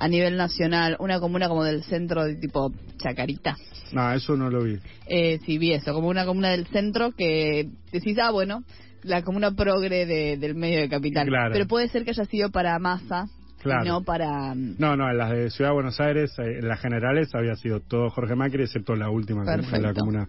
a 0.00 0.08
nivel 0.08 0.36
nacional, 0.36 0.96
una 0.98 1.20
comuna 1.20 1.48
como 1.48 1.64
del 1.64 1.82
centro 1.84 2.24
de 2.24 2.36
tipo 2.36 2.72
Chacarita. 2.98 3.56
No, 3.92 4.12
eso 4.12 4.36
no 4.36 4.50
lo 4.50 4.62
vi. 4.64 4.78
Eh, 5.06 5.38
sí, 5.44 5.58
vi 5.58 5.72
eso, 5.72 5.92
como 5.92 6.08
una 6.08 6.24
comuna 6.24 6.50
del 6.50 6.66
centro 6.66 7.12
que 7.12 7.68
decís, 7.92 8.16
ah, 8.22 8.30
bueno, 8.30 8.62
la 9.02 9.22
comuna 9.22 9.50
progre 9.52 10.06
de- 10.06 10.36
del 10.36 10.54
medio 10.54 10.78
de 10.80 10.88
capital. 10.88 11.26
Claro. 11.26 11.52
Pero 11.52 11.66
puede 11.66 11.88
ser 11.88 12.04
que 12.04 12.10
haya 12.10 12.24
sido 12.26 12.50
para 12.50 12.78
masa 12.78 13.26
Claro. 13.62 13.84
y 13.84 13.88
no 13.88 14.02
para... 14.02 14.54
mm, 14.54 14.76
No, 14.78 14.96
no, 14.96 15.10
en 15.10 15.18
las 15.18 15.30
de 15.30 15.50
Ciudad 15.50 15.70
de 15.70 15.74
Buenos 15.74 16.00
Aires, 16.00 16.32
eh, 16.38 16.58
en 16.60 16.68
las 16.68 16.80
generales 16.80 17.34
había 17.34 17.56
sido 17.56 17.80
todo 17.80 18.10
Jorge 18.10 18.34
Macri, 18.34 18.62
excepto 18.62 18.94
la 18.96 19.10
última, 19.10 19.44
que- 19.44 19.76
en 19.76 19.82
la 19.82 19.92
comuna 19.94 20.28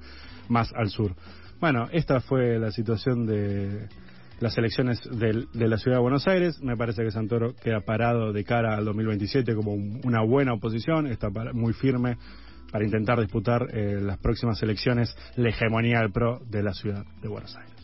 más 0.49 0.71
al 0.73 0.89
sur. 0.89 1.15
Bueno, 1.59 1.87
esta 1.91 2.19
fue 2.21 2.57
la 2.59 2.71
situación 2.71 3.25
de 3.27 3.87
las 4.41 4.57
elecciones 4.57 4.99
del- 5.11 5.47
de 5.53 5.67
la 5.67 5.77
Ciudad 5.77 5.97
de 5.97 6.01
Buenos 6.01 6.27
Aires. 6.27 6.61
Me 6.61 6.75
parece 6.75 7.03
que 7.03 7.11
Santoro 7.11 7.53
queda 7.55 7.79
parado 7.81 8.33
de 8.33 8.43
cara 8.43 8.75
al 8.75 8.83
2027 8.85 9.55
como 9.55 9.73
un- 9.73 10.01
una 10.03 10.21
buena 10.21 10.53
oposición, 10.53 11.07
está 11.07 11.29
muy 11.53 11.73
firme 11.73 12.17
para 12.71 12.83
intentar 12.83 13.19
disputar 13.19 13.67
eh, 13.73 13.99
las 14.01 14.17
próximas 14.17 14.61
elecciones 14.63 15.15
la 15.35 15.49
hegemonía 15.49 15.99
del 15.99 16.11
PRO 16.11 16.39
de 16.49 16.63
la 16.63 16.73
Ciudad 16.73 17.05
de 17.21 17.27
Buenos 17.27 17.55
Aires. 17.55 17.80